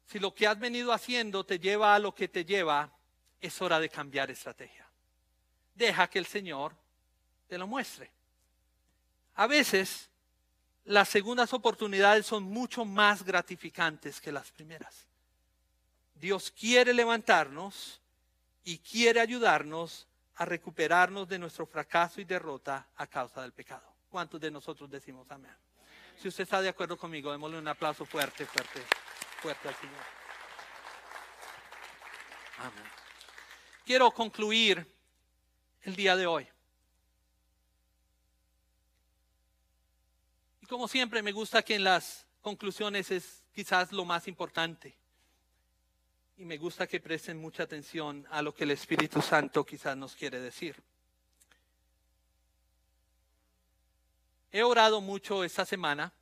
Si 0.07 0.19
lo 0.19 0.35
que 0.35 0.47
has 0.47 0.59
venido 0.59 0.93
haciendo 0.93 1.45
te 1.45 1.59
lleva 1.59 1.95
a 1.95 1.99
lo 1.99 2.15
que 2.15 2.29
te 2.29 2.45
lleva, 2.45 2.91
es 3.41 3.63
hora 3.63 3.79
de 3.79 3.89
cambiar 3.89 4.31
estrategia. 4.31 4.87
Deja 5.75 6.09
que 6.09 6.19
el 6.19 6.27
Señor 6.27 6.75
te 7.49 7.57
lo 7.57 7.67
muestre. 7.67 8.11
A 9.35 9.47
veces 9.47 10.11
las 10.85 11.09
segundas 11.09 11.53
oportunidades 11.53 12.27
son 12.27 12.43
mucho 12.43 12.85
más 12.85 13.23
gratificantes 13.25 14.21
que 14.21 14.33
las 14.33 14.51
primeras. 14.51 15.07
Dios 16.15 16.51
quiere 16.51 16.93
levantarnos 16.93 18.01
y 18.65 18.79
quiere 18.79 19.21
ayudarnos 19.21 20.07
a 20.37 20.45
recuperarnos 20.45 21.29
de 21.29 21.39
nuestro 21.39 21.67
fracaso 21.67 22.21
y 22.21 22.25
derrota 22.25 22.89
a 22.97 23.07
causa 23.07 23.43
del 23.43 23.53
pecado. 23.53 23.95
¿Cuántos 24.09 24.41
de 24.41 24.51
nosotros 24.51 24.91
decimos 24.91 25.31
amén? 25.31 25.55
Si 26.21 26.29
usted 26.29 26.45
está 26.45 26.61
de 26.61 26.69
acuerdo 26.69 26.99
conmigo, 26.99 27.33
démosle 27.33 27.59
un 27.59 27.69
aplauso 27.69 28.05
fuerte, 28.05 28.45
fuerte, 28.45 28.83
fuerte 29.41 29.69
al 29.69 29.75
Señor. 29.77 30.05
Amén. 32.59 32.91
Quiero 33.87 34.11
concluir 34.11 34.87
el 35.83 35.97
día 35.97 36.17
de 36.17 36.27
hoy 36.27 36.49
como 40.71 40.87
siempre, 40.87 41.21
me 41.21 41.33
gusta 41.33 41.63
que 41.63 41.75
en 41.75 41.83
las 41.83 42.25
conclusiones 42.41 43.11
es 43.11 43.43
quizás 43.53 43.91
lo 43.91 44.05
más 44.05 44.29
importante. 44.29 44.97
Y 46.39 46.45
me 46.45 46.59
gusta 46.59 46.87
que 46.87 47.01
presten 47.01 47.41
mucha 47.41 47.65
atención 47.65 48.25
a 48.31 48.41
lo 48.41 48.55
que 48.55 48.63
el 48.63 48.71
Espíritu 48.71 49.21
Santo 49.21 49.67
quizás 49.67 49.97
nos 49.97 50.15
quiere 50.15 50.39
decir. 50.39 50.77
He 54.53 54.63
orado 54.63 55.01
mucho 55.01 55.43
esta 55.43 55.67
semana 55.67 56.13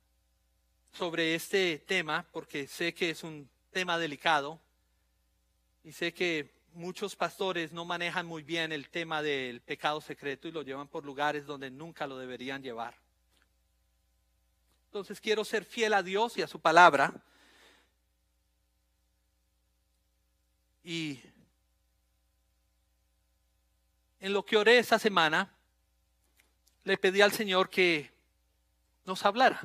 sobre 0.93 1.35
este 1.35 1.77
tema 1.77 2.25
porque 2.31 2.65
sé 2.65 2.95
que 2.95 3.11
es 3.11 3.23
un 3.23 3.47
tema 3.71 3.99
delicado 3.99 4.59
y 5.83 5.91
sé 5.91 6.11
que 6.11 6.49
muchos 6.73 7.15
pastores 7.15 7.71
no 7.71 7.85
manejan 7.85 8.25
muy 8.25 8.41
bien 8.41 8.71
el 8.71 8.89
tema 8.89 9.21
del 9.21 9.61
pecado 9.61 10.01
secreto 10.01 10.47
y 10.47 10.51
lo 10.51 10.63
llevan 10.63 10.87
por 10.87 11.05
lugares 11.05 11.45
donde 11.45 11.69
nunca 11.69 12.07
lo 12.07 12.17
deberían 12.17 12.63
llevar. 12.63 12.95
Entonces 14.89 15.21
quiero 15.21 15.45
ser 15.45 15.65
fiel 15.65 15.93
a 15.93 16.01
Dios 16.01 16.35
y 16.35 16.41
a 16.41 16.47
su 16.47 16.59
palabra. 16.59 17.13
Y 20.83 21.21
en 24.19 24.33
lo 24.33 24.43
que 24.43 24.57
oré 24.57 24.79
esta 24.79 24.97
semana, 24.97 25.53
le 26.85 26.97
pedí 26.97 27.21
al 27.21 27.31
Señor 27.31 27.69
que 27.69 28.09
nos 29.05 29.23
hablara. 29.23 29.61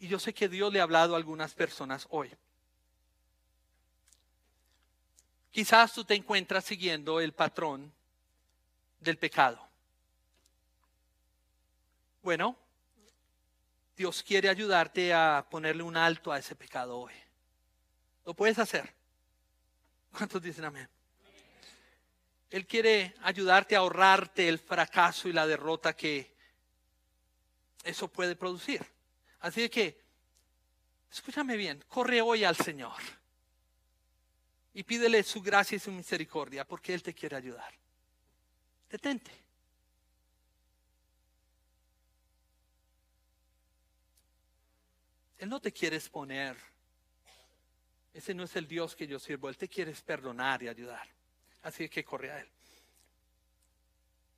Y 0.00 0.08
yo 0.08 0.18
sé 0.18 0.34
que 0.34 0.48
Dios 0.48 0.72
le 0.72 0.80
ha 0.80 0.82
hablado 0.82 1.14
a 1.14 1.16
algunas 1.16 1.54
personas 1.54 2.08
hoy. 2.10 2.28
Quizás 5.52 5.92
tú 5.92 6.04
te 6.04 6.16
encuentras 6.16 6.64
siguiendo 6.64 7.20
el 7.20 7.32
patrón 7.32 7.92
del 8.98 9.16
pecado. 9.16 9.64
Bueno, 12.20 12.56
Dios 14.02 14.24
quiere 14.24 14.48
ayudarte 14.48 15.14
a 15.14 15.46
ponerle 15.48 15.84
un 15.84 15.96
alto 15.96 16.32
a 16.32 16.38
ese 16.40 16.56
pecado 16.56 16.98
hoy. 16.98 17.12
Lo 18.24 18.34
puedes 18.34 18.58
hacer. 18.58 18.92
¿Cuántos 20.10 20.42
dicen 20.42 20.64
amén? 20.64 20.88
Él 22.50 22.66
quiere 22.66 23.14
ayudarte 23.22 23.76
a 23.76 23.78
ahorrarte 23.78 24.48
el 24.48 24.58
fracaso 24.58 25.28
y 25.28 25.32
la 25.32 25.46
derrota 25.46 25.94
que 25.94 26.34
eso 27.84 28.08
puede 28.08 28.34
producir. 28.34 28.84
Así 29.38 29.68
que, 29.68 30.02
escúchame 31.08 31.56
bien, 31.56 31.84
corre 31.86 32.20
hoy 32.20 32.42
al 32.42 32.56
Señor 32.56 33.00
y 34.74 34.82
pídele 34.82 35.22
su 35.22 35.40
gracia 35.40 35.76
y 35.76 35.78
su 35.78 35.92
misericordia 35.92 36.66
porque 36.66 36.92
Él 36.92 37.04
te 37.04 37.14
quiere 37.14 37.36
ayudar. 37.36 37.72
Detente. 38.90 39.41
Él 45.42 45.48
no 45.48 45.58
te 45.58 45.72
quiere 45.72 45.96
exponer. 45.96 46.56
Ese 48.14 48.32
no 48.32 48.44
es 48.44 48.54
el 48.54 48.68
Dios 48.68 48.94
que 48.94 49.08
yo 49.08 49.18
sirvo. 49.18 49.48
Él 49.48 49.56
te 49.56 49.68
quiere 49.68 49.92
perdonar 49.92 50.62
y 50.62 50.68
ayudar. 50.68 51.04
Así 51.64 51.88
que 51.88 52.04
corre 52.04 52.30
a 52.30 52.38
Él. 52.38 52.48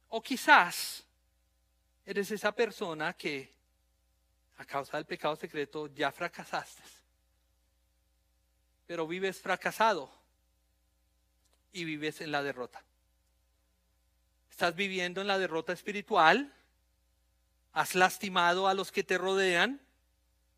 O 0.08 0.22
quizás 0.22 1.04
eres 2.06 2.30
esa 2.30 2.52
persona 2.52 3.12
que 3.12 3.52
a 4.56 4.64
causa 4.64 4.96
del 4.96 5.04
pecado 5.04 5.36
secreto 5.36 5.88
ya 5.88 6.10
fracasaste. 6.10 6.82
Pero 8.86 9.06
vives 9.06 9.38
fracasado 9.38 10.10
y 11.74 11.84
vives 11.84 12.22
en 12.22 12.32
la 12.32 12.42
derrota. 12.42 12.82
Estás 14.50 14.74
viviendo 14.74 15.20
en 15.20 15.26
la 15.26 15.38
derrota 15.38 15.74
espiritual. 15.74 16.50
Has 17.74 17.94
lastimado 17.94 18.68
a 18.68 18.72
los 18.72 18.90
que 18.90 19.04
te 19.04 19.18
rodean 19.18 19.83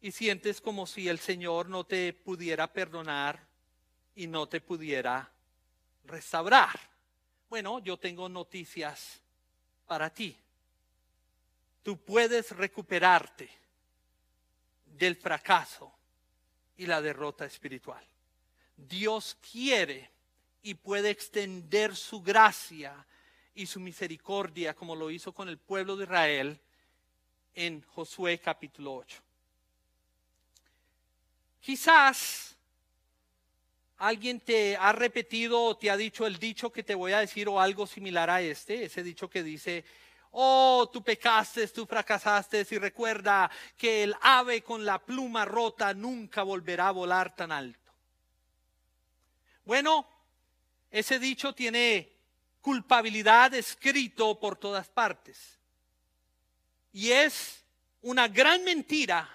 y 0.06 0.12
sientes 0.12 0.60
como 0.60 0.86
si 0.86 1.08
el 1.08 1.18
Señor 1.18 1.68
no 1.68 1.82
te 1.82 2.12
pudiera 2.12 2.72
perdonar 2.72 3.44
y 4.14 4.28
no 4.28 4.48
te 4.48 4.60
pudiera 4.60 5.28
restaurar. 6.04 6.78
Bueno, 7.50 7.80
yo 7.80 7.96
tengo 7.96 8.28
noticias 8.28 9.20
para 9.84 10.08
ti. 10.08 10.36
Tú 11.82 11.98
puedes 11.98 12.52
recuperarte 12.52 13.50
del 14.96 15.16
fracaso 15.16 15.92
y 16.76 16.86
la 16.86 17.02
derrota 17.02 17.44
espiritual. 17.44 18.04
Dios 18.76 19.36
quiere 19.50 20.08
y 20.62 20.74
puede 20.74 21.10
extender 21.10 21.96
su 21.96 22.22
gracia 22.22 22.94
y 23.56 23.66
su 23.66 23.80
misericordia 23.80 24.72
como 24.72 24.94
lo 24.94 25.10
hizo 25.10 25.32
con 25.32 25.48
el 25.48 25.58
pueblo 25.58 25.96
de 25.96 26.04
Israel 26.04 26.60
en 27.56 27.82
Josué 27.82 28.38
capítulo 28.38 28.94
8. 28.94 29.25
Quizás 31.66 32.54
alguien 33.98 34.38
te 34.38 34.76
ha 34.76 34.92
repetido 34.92 35.60
o 35.60 35.76
te 35.76 35.90
ha 35.90 35.96
dicho 35.96 36.24
el 36.24 36.38
dicho 36.38 36.70
que 36.70 36.84
te 36.84 36.94
voy 36.94 37.10
a 37.10 37.18
decir 37.18 37.48
o 37.48 37.60
algo 37.60 37.88
similar 37.88 38.30
a 38.30 38.40
este, 38.40 38.84
ese 38.84 39.02
dicho 39.02 39.28
que 39.28 39.42
dice, 39.42 39.84
oh, 40.30 40.88
tú 40.92 41.02
pecaste, 41.02 41.66
tú 41.66 41.84
fracasaste 41.84 42.64
y 42.70 42.78
recuerda 42.78 43.50
que 43.76 44.04
el 44.04 44.14
ave 44.20 44.62
con 44.62 44.84
la 44.84 45.00
pluma 45.00 45.44
rota 45.44 45.92
nunca 45.92 46.44
volverá 46.44 46.86
a 46.86 46.92
volar 46.92 47.34
tan 47.34 47.50
alto. 47.50 47.90
Bueno, 49.64 50.06
ese 50.88 51.18
dicho 51.18 51.52
tiene 51.52 52.12
culpabilidad 52.60 53.52
escrito 53.54 54.38
por 54.38 54.56
todas 54.56 54.86
partes. 54.86 55.58
Y 56.92 57.10
es 57.10 57.60
una 58.02 58.28
gran 58.28 58.62
mentira 58.62 59.28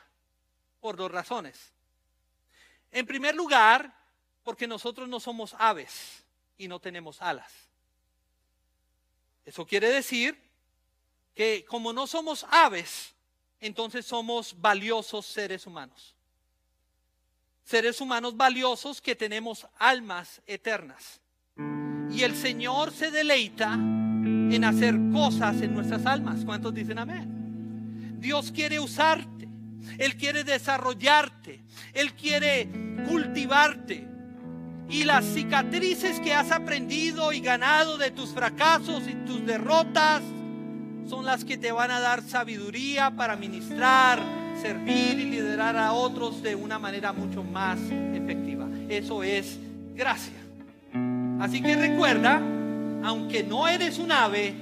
por 0.80 0.96
dos 0.96 1.12
razones. 1.12 1.72
En 2.92 3.06
primer 3.06 3.36
lugar, 3.36 3.94
porque 4.44 4.68
nosotros 4.68 5.08
no 5.08 5.20
somos 5.20 5.56
aves 5.58 6.24
y 6.58 6.68
no 6.68 6.80
tenemos 6.80 7.22
alas. 7.22 7.52
Eso 9.46 9.66
quiere 9.66 9.90
decir 9.90 10.38
que 11.36 11.66
como 11.66 11.94
no 11.94 12.08
somos 12.08 12.46
aves, 12.50 13.14
entonces 13.60 14.06
somos 14.06 14.60
valiosos 14.60 15.26
seres 15.26 15.66
humanos. 15.66 16.16
Seres 17.64 18.02
humanos 18.02 18.36
valiosos 18.36 19.02
que 19.02 19.16
tenemos 19.16 19.68
almas 19.78 20.42
eternas. 20.48 21.22
Y 22.12 22.24
el 22.24 22.36
Señor 22.36 22.92
se 22.92 23.12
deleita 23.12 23.74
en 23.74 24.64
hacer 24.66 24.96
cosas 25.14 25.62
en 25.62 25.74
nuestras 25.74 26.06
almas. 26.06 26.44
¿Cuántos 26.44 26.74
dicen 26.74 27.00
amén? 27.00 28.20
Dios 28.20 28.52
quiere 28.52 28.80
usarte. 28.80 29.48
Él 29.98 30.18
quiere 30.18 30.44
desarrollarte. 30.44 31.64
Él 31.94 32.14
quiere 32.14 32.70
cultivarte. 33.08 34.08
Y 34.90 35.06
las 35.06 35.24
cicatrices 35.26 36.20
que 36.20 36.34
has 36.34 36.52
aprendido 36.52 37.32
y 37.32 37.40
ganado 37.40 37.98
de 37.98 38.12
tus 38.12 38.32
fracasos 38.32 39.08
y 39.08 39.14
tus 39.26 39.46
derrotas 39.46 40.22
son 41.08 41.26
las 41.26 41.46
que 41.46 41.58
te 41.58 41.72
van 41.72 41.92
a 41.92 42.00
dar 42.00 42.22
sabiduría 42.22 43.12
para 43.12 43.36
ministrar, 43.36 44.20
servir 44.62 45.20
y 45.20 45.30
liderar 45.30 45.78
a 45.78 45.94
otros 45.94 46.42
de 46.44 46.56
una 46.56 46.78
manera 46.78 47.14
mucho 47.14 47.44
más 47.44 47.80
efectiva. 48.14 48.68
Eso 48.90 49.24
es 49.24 49.58
gracia. 49.96 50.34
Así 51.40 51.62
que 51.62 51.76
recuerda, 51.76 52.42
aunque 53.04 53.44
no 53.44 53.68
eres 53.68 53.98
un 53.98 54.12
ave, 54.12 54.54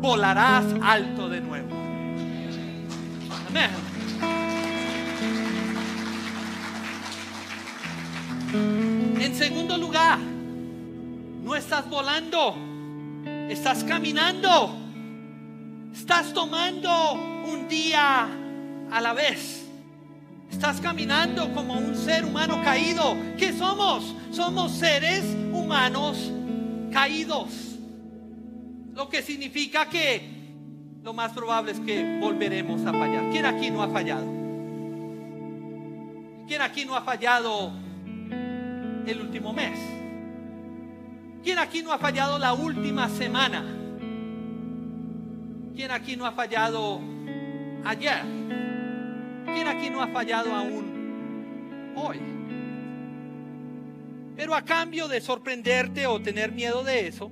volarás 0.00 0.64
alto 0.82 1.28
de 1.28 1.40
nuevo. 1.40 1.68
Amén. 3.48 3.70
En 8.52 9.34
segundo 9.34 9.76
lugar, 9.76 10.18
no 10.18 11.56
estás 11.56 11.88
volando, 11.90 12.54
estás 13.48 13.82
caminando, 13.82 14.76
estás 15.92 16.32
tomando 16.32 17.14
un 17.46 17.66
día 17.68 18.28
a 18.90 19.00
la 19.00 19.12
vez. 19.14 19.64
Estás 20.50 20.80
caminando 20.80 21.52
como 21.52 21.74
un 21.74 21.96
ser 21.96 22.24
humano 22.24 22.62
caído. 22.62 23.16
¿Qué 23.36 23.52
somos? 23.52 24.14
Somos 24.30 24.72
seres 24.72 25.24
humanos 25.52 26.32
caídos. 26.92 27.48
Lo 28.94 29.08
que 29.08 29.22
significa 29.22 29.88
que 29.88 30.36
lo 31.02 31.12
más 31.12 31.32
probable 31.32 31.72
es 31.72 31.80
que 31.80 32.18
volveremos 32.20 32.80
a 32.86 32.92
fallar. 32.92 33.28
¿Quién 33.30 33.44
aquí 33.44 33.70
no 33.70 33.82
ha 33.82 33.88
fallado? 33.88 34.26
¿Quién 36.46 36.62
aquí 36.62 36.84
no 36.84 36.94
ha 36.94 37.02
fallado 37.02 37.85
el 39.12 39.20
último 39.20 39.52
mes? 39.52 39.78
¿Quién 41.42 41.58
aquí 41.58 41.82
no 41.82 41.92
ha 41.92 41.98
fallado 41.98 42.38
la 42.38 42.52
última 42.54 43.08
semana? 43.08 43.64
¿Quién 45.74 45.90
aquí 45.90 46.16
no 46.16 46.26
ha 46.26 46.32
fallado 46.32 47.00
ayer? 47.84 48.22
¿Quién 49.44 49.68
aquí 49.68 49.90
no 49.90 50.02
ha 50.02 50.08
fallado 50.08 50.54
aún 50.54 51.94
hoy? 51.94 52.18
Pero 54.36 54.54
a 54.54 54.62
cambio 54.62 55.08
de 55.08 55.20
sorprenderte 55.20 56.06
o 56.06 56.20
tener 56.20 56.52
miedo 56.52 56.82
de 56.82 57.06
eso, 57.06 57.30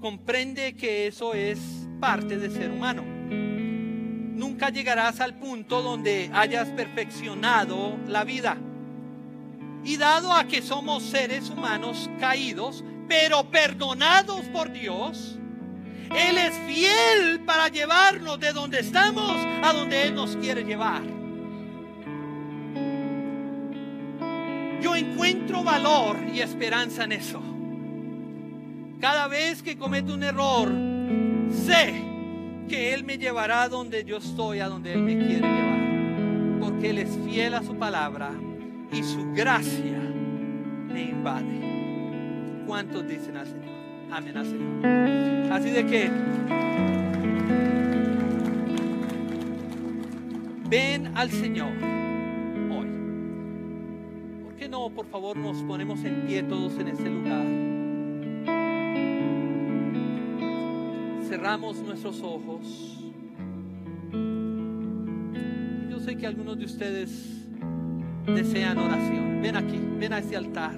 comprende 0.00 0.74
que 0.74 1.06
eso 1.06 1.34
es 1.34 1.86
parte 2.00 2.36
de 2.36 2.50
ser 2.50 2.70
humano. 2.70 3.02
Nunca 3.02 4.70
llegarás 4.70 5.20
al 5.20 5.34
punto 5.34 5.82
donde 5.82 6.30
hayas 6.32 6.68
perfeccionado 6.70 7.98
la 8.08 8.24
vida. 8.24 8.56
Y 9.84 9.96
dado 9.96 10.32
a 10.32 10.44
que 10.44 10.60
somos 10.62 11.02
seres 11.02 11.48
humanos 11.48 12.10
caídos, 12.18 12.84
pero 13.08 13.44
perdonados 13.50 14.42
por 14.46 14.70
Dios, 14.70 15.38
Él 16.14 16.38
es 16.38 16.54
fiel 16.66 17.40
para 17.46 17.68
llevarnos 17.68 18.38
de 18.38 18.52
donde 18.52 18.80
estamos 18.80 19.36
a 19.62 19.72
donde 19.72 20.04
Él 20.04 20.14
nos 20.14 20.36
quiere 20.36 20.64
llevar. 20.64 21.02
Yo 24.82 24.94
encuentro 24.94 25.62
valor 25.62 26.18
y 26.32 26.40
esperanza 26.40 27.04
en 27.04 27.12
eso. 27.12 27.42
Cada 29.00 29.28
vez 29.28 29.62
que 29.62 29.78
cometo 29.78 30.12
un 30.12 30.22
error, 30.22 30.70
sé 31.50 31.94
que 32.68 32.94
Él 32.94 33.04
me 33.04 33.18
llevará 33.18 33.68
donde 33.68 34.04
yo 34.04 34.18
estoy, 34.18 34.60
a 34.60 34.68
donde 34.68 34.92
Él 34.92 35.02
me 35.02 35.16
quiere 35.16 35.48
llevar. 35.48 36.60
Porque 36.60 36.90
Él 36.90 36.98
es 36.98 37.10
fiel 37.26 37.54
a 37.54 37.62
su 37.62 37.76
palabra 37.76 38.30
y 38.92 39.02
su 39.02 39.32
gracia 39.32 39.98
me 40.92 41.02
invade. 41.10 42.64
¿Cuántos 42.66 43.06
dicen 43.06 43.36
al 43.36 43.46
Señor? 43.46 43.70
Amén 44.10 44.36
al 44.36 44.46
Señor. 44.46 45.52
Así 45.52 45.70
de 45.70 45.86
que 45.86 46.10
ven 50.68 51.12
al 51.16 51.30
Señor 51.30 51.72
hoy. 52.70 52.88
¿Por 54.44 54.54
qué 54.56 54.68
no, 54.68 54.90
por 54.90 55.06
favor, 55.06 55.36
nos 55.36 55.62
ponemos 55.62 56.04
en 56.04 56.26
pie 56.26 56.42
todos 56.42 56.78
en 56.78 56.88
este 56.88 57.08
lugar? 57.08 57.46
Cerramos 61.28 61.76
nuestros 61.78 62.20
ojos. 62.22 62.98
Yo 65.88 66.00
sé 66.00 66.16
que 66.16 66.26
algunos 66.26 66.58
de 66.58 66.64
ustedes 66.64 67.39
desean 68.34 68.78
oración. 68.78 69.40
Ven 69.42 69.56
aquí, 69.56 69.80
ven 69.98 70.12
a 70.12 70.18
este 70.18 70.36
altar. 70.36 70.76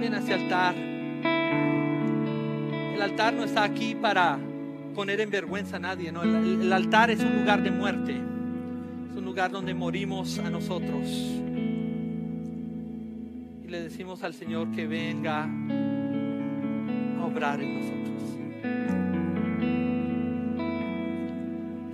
Ven 0.00 0.14
a 0.14 0.18
este 0.18 0.34
altar. 0.34 0.74
El 2.94 3.02
altar 3.02 3.34
no 3.34 3.44
está 3.44 3.64
aquí 3.64 3.94
para 3.94 4.38
poner 4.94 5.20
en 5.20 5.30
vergüenza 5.30 5.76
a 5.76 5.78
nadie, 5.78 6.10
no. 6.12 6.22
El 6.22 6.72
altar 6.72 7.10
es 7.10 7.20
un 7.20 7.36
lugar 7.36 7.62
de 7.62 7.70
muerte. 7.70 8.12
Es 9.10 9.16
un 9.16 9.24
lugar 9.24 9.50
donde 9.50 9.74
morimos 9.74 10.38
a 10.38 10.50
nosotros. 10.50 11.06
Y 13.64 13.68
le 13.68 13.82
decimos 13.82 14.22
al 14.22 14.34
Señor 14.34 14.70
que 14.72 14.86
venga 14.86 15.44
a 17.18 17.24
obrar 17.24 17.60
en 17.60 17.80
nosotros. 17.80 17.96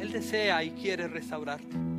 Él 0.00 0.12
desea 0.12 0.62
y 0.64 0.70
quiere 0.70 1.08
restaurarte. 1.08 1.91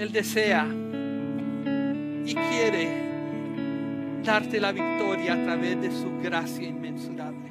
Él 0.00 0.12
desea 0.12 0.66
y 2.24 2.34
quiere 2.34 2.88
darte 4.24 4.58
la 4.58 4.72
victoria 4.72 5.34
a 5.34 5.44
través 5.44 5.78
de 5.78 5.90
su 5.90 6.18
gracia 6.22 6.66
inmensurable. 6.66 7.50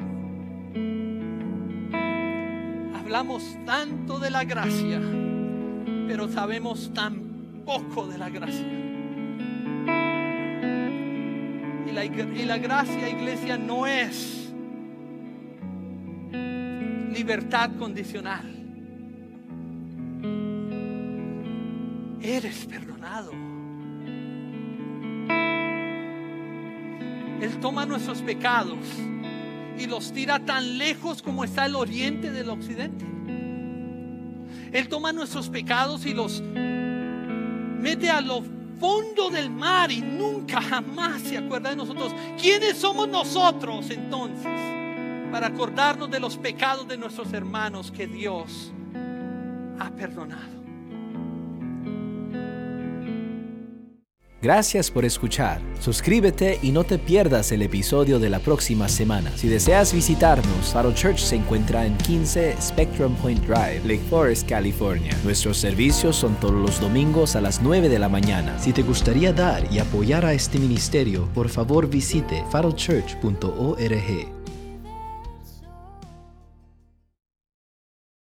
Hablamos 2.99 3.55
tanto 3.67 4.17
de 4.17 4.31
la 4.31 4.45
gracia, 4.45 4.99
pero 6.07 6.27
sabemos 6.27 6.91
tan 6.91 7.61
poco 7.63 8.07
de 8.07 8.17
la 8.17 8.29
gracia. 8.31 8.67
Y 11.87 11.91
la, 11.91 12.03
y 12.03 12.45
la 12.45 12.57
gracia, 12.57 13.09
iglesia, 13.09 13.59
no 13.59 13.85
es 13.85 14.51
libertad 17.13 17.69
condicional. 17.77 18.58
Eres 22.39 22.65
perdonado. 22.67 23.31
Él 27.41 27.59
toma 27.59 27.85
nuestros 27.85 28.21
pecados 28.21 28.79
y 29.77 29.85
los 29.87 30.13
tira 30.13 30.39
tan 30.39 30.77
lejos 30.77 31.21
como 31.21 31.43
está 31.43 31.65
el 31.65 31.75
oriente 31.75 32.31
del 32.31 32.49
occidente. 32.49 33.03
Él 34.71 34.87
toma 34.87 35.11
nuestros 35.11 35.49
pecados 35.49 36.05
y 36.05 36.13
los 36.13 36.41
mete 36.41 38.09
a 38.09 38.21
lo 38.21 38.41
fondo 38.79 39.29
del 39.29 39.49
mar 39.49 39.91
y 39.91 39.99
nunca 39.99 40.61
jamás 40.61 41.23
se 41.23 41.37
acuerda 41.37 41.71
de 41.71 41.75
nosotros. 41.75 42.15
¿Quiénes 42.41 42.77
somos 42.77 43.09
nosotros 43.09 43.89
entonces 43.89 44.61
para 45.29 45.47
acordarnos 45.47 46.09
de 46.09 46.21
los 46.21 46.37
pecados 46.37 46.87
de 46.87 46.97
nuestros 46.97 47.33
hermanos 47.33 47.91
que 47.91 48.07
Dios 48.07 48.71
ha 49.77 49.91
perdonado? 49.91 50.58
Gracias 54.41 54.89
por 54.89 55.03
escuchar. 55.03 55.59
Suscríbete 55.81 56.59
y 56.61 56.71
no 56.71 56.85
te 56.85 56.97
pierdas 56.97 57.51
el 57.51 57.61
episodio 57.61 58.19
de 58.19 58.29
la 58.29 58.39
próxima 58.39 58.87
semana. 58.87 59.31
Si 59.35 59.49
deseas 59.49 59.93
visitarnos, 59.93 60.71
Faro 60.71 60.93
Church 60.93 61.19
se 61.19 61.35
encuentra 61.35 61.85
en 61.85 61.97
15 61.97 62.55
Spectrum 62.61 63.15
Point 63.15 63.43
Drive, 63.45 63.81
Lake 63.83 64.01
Forest, 64.09 64.47
California. 64.47 65.13
Nuestros 65.25 65.57
servicios 65.57 66.15
son 66.15 66.35
todos 66.39 66.53
los 66.53 66.79
domingos 66.79 67.35
a 67.35 67.41
las 67.41 67.61
9 67.61 67.89
de 67.89 67.99
la 67.99 68.07
mañana. 68.07 68.57
Si 68.59 68.71
te 68.71 68.81
gustaría 68.81 69.33
dar 69.33 69.69
y 69.73 69.79
apoyar 69.79 70.25
a 70.25 70.33
este 70.33 70.57
ministerio, 70.57 71.27
por 71.33 71.49
favor 71.49 71.89
visite 71.89 72.43
farochurch.org. 72.49 74.38